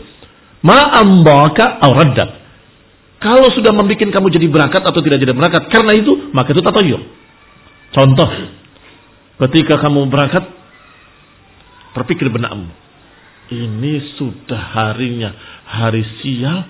ma 0.65 1.05
ambaka 1.05 1.85
aw 1.85 1.93
raddak. 1.93 2.46
Kalau 3.17 3.49
sudah 3.49 3.73
membuat 3.73 4.13
kamu 4.13 4.27
jadi 4.29 4.45
berangkat 4.45 4.85
atau 4.85 5.01
tidak 5.01 5.17
jadi 5.17 5.33
berangkat, 5.33 5.73
karena 5.73 5.93
itu 5.97 6.29
maka 6.37 6.53
itu 6.53 6.61
tatayur. 6.61 7.01
Contoh, 7.89 8.29
ketika 9.47 9.81
kamu 9.81 10.05
berangkat, 10.11 10.45
terpikir 11.97 12.29
benakmu. 12.29 12.69
Ini 13.47 14.19
sudah 14.19 14.59
harinya 14.75 15.33
hari 15.65 16.03
sial, 16.21 16.67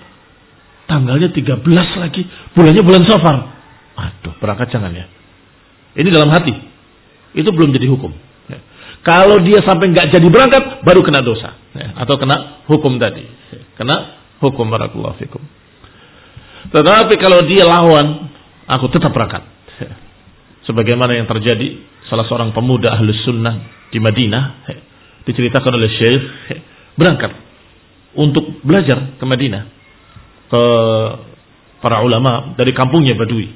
tanggalnya 0.87 1.33
13 1.35 1.65
lagi, 1.99 2.21
bulannya 2.55 2.83
bulan 2.85 3.03
safar. 3.03 3.35
Aduh, 3.97 4.37
berangkat 4.39 4.71
jangan 4.71 4.93
ya. 4.93 5.09
Ini 5.97 6.07
dalam 6.13 6.29
hati. 6.29 6.53
Itu 7.33 7.49
belum 7.49 7.73
jadi 7.73 7.89
hukum. 7.89 8.13
Ya. 8.47 8.61
Kalau 9.01 9.41
dia 9.41 9.59
sampai 9.65 9.89
nggak 9.89 10.13
jadi 10.13 10.27
berangkat, 10.29 10.85
baru 10.85 11.01
kena 11.01 11.25
dosa. 11.25 11.57
Ya. 11.73 11.97
Atau 11.97 12.21
kena 12.21 12.61
hukum 12.69 13.01
tadi. 13.01 13.25
Ya. 13.25 13.61
Kena 13.73 13.95
hukum 14.37 14.69
barakallahu. 14.69 15.17
Tetapi 16.67 17.13
kalau 17.19 17.39
dia 17.47 17.63
lawan, 17.63 18.27
aku 18.67 18.91
tetap 18.91 19.15
berangkat. 19.15 19.43
Sebagaimana 20.67 21.15
yang 21.15 21.27
terjadi 21.31 21.79
salah 22.11 22.27
seorang 22.27 22.51
pemuda 22.51 22.91
ahli 22.91 23.15
sunnah 23.23 23.87
di 23.87 24.03
Madinah, 24.03 24.67
diceritakan 25.23 25.71
oleh 25.79 25.89
Syekh, 25.95 26.23
berangkat 26.99 27.31
untuk 28.19 28.59
belajar 28.67 29.15
ke 29.15 29.25
Madinah. 29.27 29.63
Ke 30.47 30.63
para 31.79 32.03
ulama 32.03 32.57
dari 32.57 32.75
kampungnya 32.75 33.15
Badui. 33.15 33.47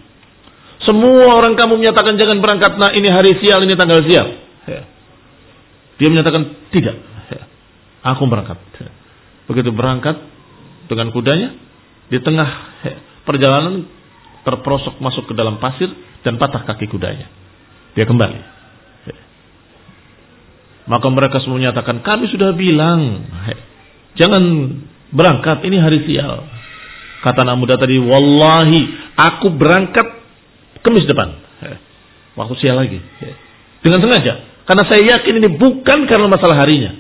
Semua 0.88 1.38
orang 1.38 1.54
kamu 1.54 1.78
menyatakan 1.78 2.18
jangan 2.18 2.42
berangkat, 2.42 2.74
nah 2.80 2.90
ini 2.96 3.06
hari 3.12 3.38
sial, 3.38 3.62
ini 3.62 3.76
tanggal 3.78 4.02
sial. 4.08 4.28
Dia 6.02 6.08
menyatakan 6.10 6.72
tidak. 6.74 6.98
Aku 8.02 8.26
berangkat. 8.26 8.58
Begitu 9.46 9.70
berangkat 9.70 10.18
dengan 10.90 11.14
kudanya, 11.14 11.54
di 12.12 12.20
tengah 12.20 12.50
perjalanan 13.24 13.88
terprosok 14.44 15.00
masuk 15.00 15.32
ke 15.32 15.34
dalam 15.34 15.64
pasir 15.64 15.88
dan 16.28 16.36
patah 16.36 16.68
kaki 16.68 16.92
kudanya. 16.92 17.32
Dia 17.96 18.04
kembali. 18.04 18.60
Maka 20.92 21.08
mereka 21.08 21.40
semua 21.40 21.62
menyatakan, 21.62 22.04
kami 22.04 22.28
sudah 22.28 22.52
bilang, 22.52 23.24
jangan 24.20 24.44
berangkat, 25.14 25.64
ini 25.64 25.78
hari 25.80 26.04
sial. 26.04 26.44
Kata 27.22 27.46
anak 27.46 27.56
muda 27.62 27.78
tadi, 27.78 27.96
wallahi, 28.02 29.14
aku 29.16 29.54
berangkat 29.56 30.04
kemis 30.82 31.06
depan. 31.06 31.38
Waktu 32.34 32.54
sial 32.60 32.76
lagi. 32.76 32.98
Dengan 33.86 34.04
sengaja. 34.04 34.66
Karena 34.66 34.84
saya 34.90 35.02
yakin 35.16 35.34
ini 35.38 35.50
bukan 35.56 36.10
karena 36.10 36.28
masalah 36.28 36.60
harinya. 36.60 36.92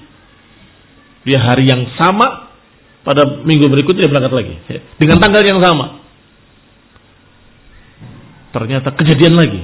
Dia 1.25 1.41
hari 1.41 1.67
yang 1.67 1.89
sama 1.97 2.50
pada 3.01 3.41
minggu 3.41 3.65
berikutnya 3.65 4.05
dia 4.05 4.11
berangkat 4.13 4.33
lagi. 4.33 4.55
Dengan 5.01 5.17
tanggal 5.17 5.41
yang 5.41 5.59
sama. 5.61 6.01
Ternyata 8.51 8.93
kejadian 8.93 9.35
lagi. 9.39 9.61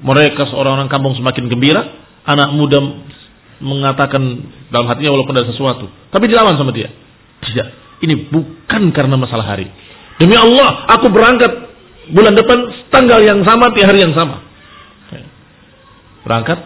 mereka 0.00 0.48
seorang 0.48 0.80
orang 0.80 0.88
kampung 0.88 1.12
semakin 1.18 1.50
gembira, 1.50 1.82
anak 2.24 2.56
muda 2.56 2.78
mengatakan 3.60 4.22
dalam 4.72 4.88
hatinya 4.88 5.12
walaupun 5.12 5.36
ada 5.36 5.50
sesuatu, 5.50 5.92
tapi 6.08 6.30
dilawan 6.30 6.56
sama 6.56 6.72
dia. 6.72 6.88
Tidak, 7.44 7.68
ini 8.06 8.30
bukan 8.32 8.94
karena 8.96 9.16
masalah 9.20 9.44
hari. 9.44 9.68
Demi 10.16 10.36
Allah, 10.36 10.88
aku 10.88 11.12
berangkat 11.12 11.52
bulan 12.12 12.32
depan 12.32 12.58
tanggal 12.88 13.20
yang 13.20 13.44
sama 13.44 13.72
di 13.76 13.80
hari 13.84 14.00
yang 14.00 14.16
sama. 14.16 14.40
Berangkat, 16.24 16.58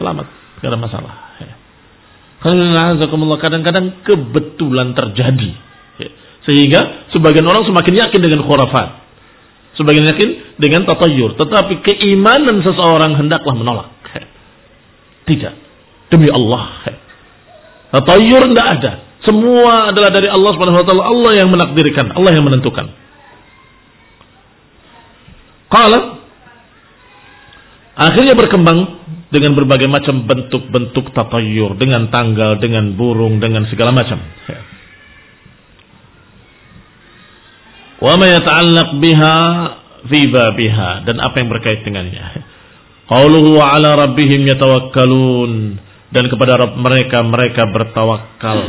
selamat, 0.00 0.26
tidak 0.64 0.80
masalah. 0.80 1.25
Kadang-kadang 3.42 3.86
kebetulan 4.06 4.94
terjadi. 4.94 5.50
Sehingga 6.46 7.10
sebagian 7.10 7.42
orang 7.42 7.66
semakin 7.66 8.06
yakin 8.06 8.20
dengan 8.22 8.46
khurafat. 8.46 9.02
Sebagian 9.74 10.06
yakin 10.08 10.56
dengan 10.62 10.86
tatayur. 10.86 11.34
Tetapi 11.34 11.82
keimanan 11.82 12.62
seseorang 12.62 13.18
hendaklah 13.18 13.54
menolak. 13.58 13.90
Tidak. 15.26 15.54
Demi 16.14 16.30
Allah. 16.30 16.86
Tatayur 17.90 18.42
tidak 18.54 18.66
ada. 18.78 18.92
Semua 19.26 19.90
adalah 19.90 20.14
dari 20.14 20.30
Allah 20.30 20.54
Subhanahu 20.54 20.78
wa 20.78 20.86
taala. 20.86 21.02
Allah 21.02 21.32
yang 21.34 21.50
menakdirkan, 21.50 22.14
Allah 22.14 22.30
yang 22.30 22.46
menentukan. 22.46 22.86
Qala 25.66 26.22
akhirnya 27.98 28.38
berkembang 28.38 29.02
dengan 29.26 29.58
berbagai 29.58 29.90
macam 29.90 30.22
bentuk-bentuk 30.26 31.10
tatayur, 31.10 31.74
dengan 31.74 32.06
tanggal, 32.14 32.62
dengan 32.62 32.94
burung, 32.94 33.42
dengan 33.42 33.66
segala 33.66 33.90
macam. 33.90 34.22
Wa 37.96 38.12
ma 38.14 38.26
yata'allaq 38.28 38.88
biha 39.02 39.36
fi 40.06 40.20
babiha 40.30 40.90
dan 41.08 41.16
apa 41.18 41.36
yang 41.42 41.48
berkait 41.50 41.82
dengannya. 41.82 42.44
Qauluhu 43.06 43.58
wa 43.58 43.74
ala 43.74 43.94
rabbihim 44.06 44.46
yatawakkalun 44.46 45.80
dan 46.10 46.24
kepada 46.30 46.58
Rabb 46.58 46.78
mereka 46.78 47.22
mereka 47.26 47.66
bertawakal. 47.70 48.60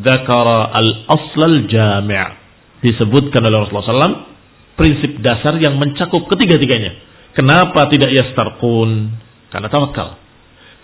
Dzakara 0.00 0.72
al-asl 0.72 1.40
al-jami' 1.40 2.30
disebutkan 2.84 3.44
oleh 3.44 3.56
Rasulullah 3.64 3.88
SAW 3.88 4.16
prinsip 4.76 5.20
dasar 5.24 5.56
yang 5.60 5.80
mencakup 5.80 6.28
ketiga-tiganya. 6.28 6.92
Kenapa 7.32 7.88
tidak 7.92 8.12
yastarqun? 8.12 9.12
Karena 9.56 9.72
tawakal. 9.72 10.20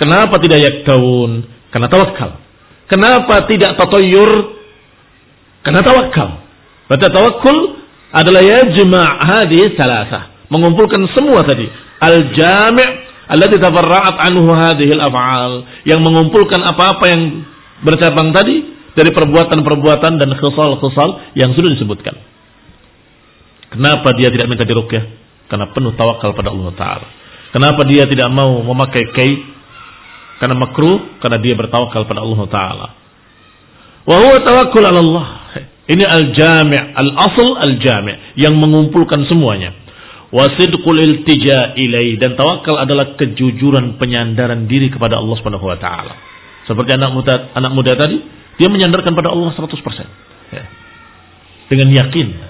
Kenapa 0.00 0.40
tidak 0.40 0.64
yaktawun? 0.64 1.44
Karena 1.68 1.92
tawakal. 1.92 2.40
Kenapa 2.88 3.44
tidak 3.44 3.76
tatoyur? 3.76 4.56
Karena 5.60 5.84
tawakal. 5.84 6.40
Berarti 6.88 7.04
tawakul 7.12 7.56
adalah 8.16 8.40
yajma' 8.40 9.08
hadis 9.28 9.76
salasa. 9.76 10.48
Mengumpulkan 10.48 11.04
semua 11.12 11.44
tadi. 11.44 11.68
Al-jami' 12.00 12.88
alladhi 13.28 13.60
tafarra'at 13.60 14.16
anhu 14.32 14.48
hadhil 14.56 15.04
af'al. 15.04 15.52
Yang 15.84 16.00
mengumpulkan 16.00 16.64
apa-apa 16.64 17.04
yang 17.12 17.44
bercabang 17.84 18.32
tadi 18.32 18.72
dari 18.96 19.12
perbuatan-perbuatan 19.12 20.16
dan 20.16 20.32
khusal-khusal 20.40 21.36
yang 21.36 21.52
sudah 21.52 21.76
disebutkan. 21.76 22.16
Kenapa 23.68 24.16
dia 24.16 24.32
tidak 24.32 24.48
minta 24.48 24.64
dirukyah? 24.64 25.04
Karena 25.52 25.68
penuh 25.76 25.92
tawakal 25.92 26.32
pada 26.32 26.48
Allah 26.48 26.72
Ta'ala. 26.72 27.21
Kenapa 27.52 27.84
dia 27.84 28.08
tidak 28.08 28.32
mau 28.32 28.64
memakai 28.64 29.04
kai? 29.12 29.32
Karena 30.40 30.56
makruh, 30.58 31.20
karena 31.22 31.38
dia 31.38 31.54
bertawakal 31.54 32.08
pada 32.08 32.24
Allah 32.24 32.40
Ta'ala. 32.48 32.86
Wa 34.08 34.16
huwa 34.18 34.88
Allah. 34.90 35.26
Ini 35.82 36.04
al-jami' 36.06 36.82
al-asl 36.96 37.48
al-jami' 37.60 38.40
yang 38.40 38.56
mengumpulkan 38.56 39.28
semuanya. 39.28 39.76
Wasidqul 40.32 40.96
iltija 40.96 41.76
ilai 41.76 42.16
dan 42.16 42.40
tawakal 42.40 42.80
adalah 42.80 43.20
kejujuran 43.20 44.00
penyandaran 44.00 44.64
diri 44.64 44.88
kepada 44.88 45.20
Allah 45.20 45.36
Subhanahu 45.36 45.68
wa 45.68 45.76
taala. 45.76 46.16
Seperti 46.64 46.96
anak 46.96 47.12
muda 47.12 47.52
anak 47.52 47.72
muda 47.76 47.92
tadi, 48.00 48.16
dia 48.56 48.72
menyandarkan 48.72 49.12
pada 49.12 49.28
Allah 49.28 49.52
100%. 49.52 49.68
Ya. 50.56 50.64
Dengan 51.68 51.88
yakin 51.92 52.26
ya. 52.32 52.48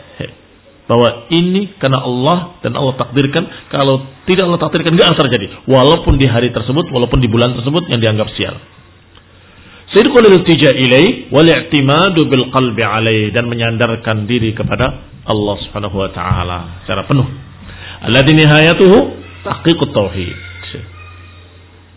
Bahwa 0.91 1.31
ini 1.31 1.79
karena 1.79 2.03
Allah 2.03 2.59
dan 2.61 2.75
Allah 2.75 2.99
takdirkan, 2.99 3.47
kalau 3.71 4.03
tidak 4.27 4.51
Allah 4.51 4.61
takdirkan 4.61 4.99
enggak 4.99 5.15
akan 5.15 5.25
terjadi. 5.31 5.47
Walaupun 5.71 6.19
di 6.19 6.27
hari 6.27 6.51
tersebut, 6.51 6.91
walaupun 6.91 7.23
di 7.23 7.31
bulan 7.31 7.55
tersebut 7.55 7.87
yang 7.87 8.03
dianggap 8.03 8.29
sial. 8.35 8.59
Sidqul 9.93 10.25
iltija 10.25 10.73
ilai 10.73 11.29
wal 11.29 11.45
i'timadu 11.45 12.25
bil 12.27 12.49
qalbi 12.49 12.81
alai 12.81 13.29
dan 13.31 13.45
menyandarkan 13.45 14.25
diri 14.25 14.57
kepada 14.57 15.13
Allah 15.29 15.57
Subhanahu 15.69 15.97
wa 16.01 16.11
taala 16.11 16.83
secara 16.83 17.05
penuh. 17.05 17.29
Alladhi 18.03 18.33
nihayatuhu 18.35 18.99
tahqiqut 19.47 19.93
tauhid. 19.95 20.39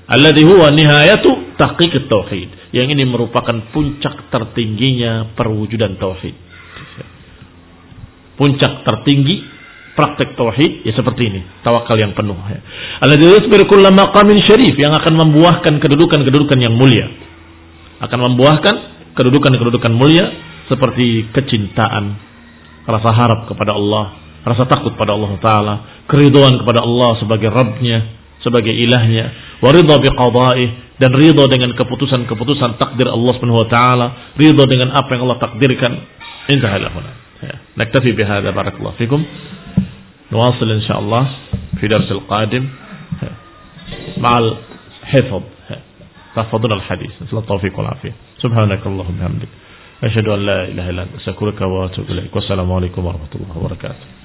Alladhi 0.06 0.46
huwa 0.46 0.70
nihayatu 0.70 1.58
tahqiqut 1.58 2.06
tauhid. 2.06 2.50
Yang 2.70 2.94
ini 2.94 3.04
merupakan 3.10 3.74
puncak 3.74 4.30
tertingginya 4.30 5.34
perwujudan 5.34 5.98
tauhid. 5.98 6.36
Puncak 8.36 8.84
tertinggi 8.84 9.48
praktek 9.96 10.36
tauhid 10.36 10.84
ya 10.84 10.92
seperti 10.92 11.32
ini, 11.32 11.42
tawakal 11.64 11.96
yang 11.96 12.12
penuh. 12.12 12.36
Kullama 12.36 14.12
maqamin 14.12 14.44
syarif 14.44 14.76
yang 14.76 14.92
akan 14.92 15.14
membuahkan 15.16 15.80
kedudukan-kedudukan 15.80 16.60
yang 16.60 16.76
mulia 16.76 17.08
akan 18.04 18.20
membuahkan 18.32 18.76
kedudukan-kedudukan 19.16 19.94
mulia 19.96 20.28
seperti 20.68 21.32
kecintaan, 21.32 22.20
rasa 22.84 23.10
harap 23.16 23.48
kepada 23.48 23.72
Allah, 23.72 24.20
rasa 24.44 24.68
takut 24.68 25.00
pada 25.00 25.16
Allah 25.16 25.32
Taala, 25.40 25.76
keriduan 26.12 26.60
kepada 26.60 26.84
Allah 26.84 27.16
sebagai 27.24 27.48
Rabbnya, 27.48 28.04
sebagai 28.44 28.76
ilahnya, 28.76 29.58
waridha 29.64 29.96
biqada'ih 29.96 31.00
dan 31.00 31.12
ridho 31.16 31.44
dengan 31.48 31.72
keputusan-keputusan 31.76 32.80
takdir 32.80 33.08
Allah 33.08 33.32
Subhanahu 33.36 33.64
wa 33.64 33.70
taala, 33.72 34.08
ridho 34.40 34.64
dengan 34.68 34.96
apa 34.96 35.12
yang 35.16 35.28
Allah 35.28 35.40
takdirkan. 35.44 35.92
Intaha 36.46 36.78
Ya. 37.44 37.56
Naktafi 37.76 38.12
bihadza 38.12 38.52
barakallahu 38.52 38.96
fikum. 38.98 39.24
نواصل 40.32 40.72
إن 40.72 40.82
شاء 40.82 41.00
الله 41.00 41.28
في 41.80 41.88
درس 41.88 42.12
القادم. 42.12 42.68
مع 44.18 44.40
الحفظ. 44.40 45.42
تحفظنا 46.36 46.76
الحديث. 46.76 47.12
نسأل 47.22 47.38
التوفيق 47.38 47.80
والعافية. 47.80 48.12
سبحانك 48.42 48.88
اللهم 48.88 49.16
وبحمدك. 49.20 49.48
أشهد 50.04 50.28
أن 50.28 50.46
لا 50.46 50.64
إله 50.64 50.90
إلا 50.90 51.02
أنت. 51.04 51.16
أستغفرك 51.16 51.62
وأتوب 51.62 52.06
إليك. 52.10 52.36
والسلام 52.36 52.72
عليكم 52.72 53.06
ورحمة 53.06 53.34
الله 53.36 53.58
وبركاته. 53.58 54.25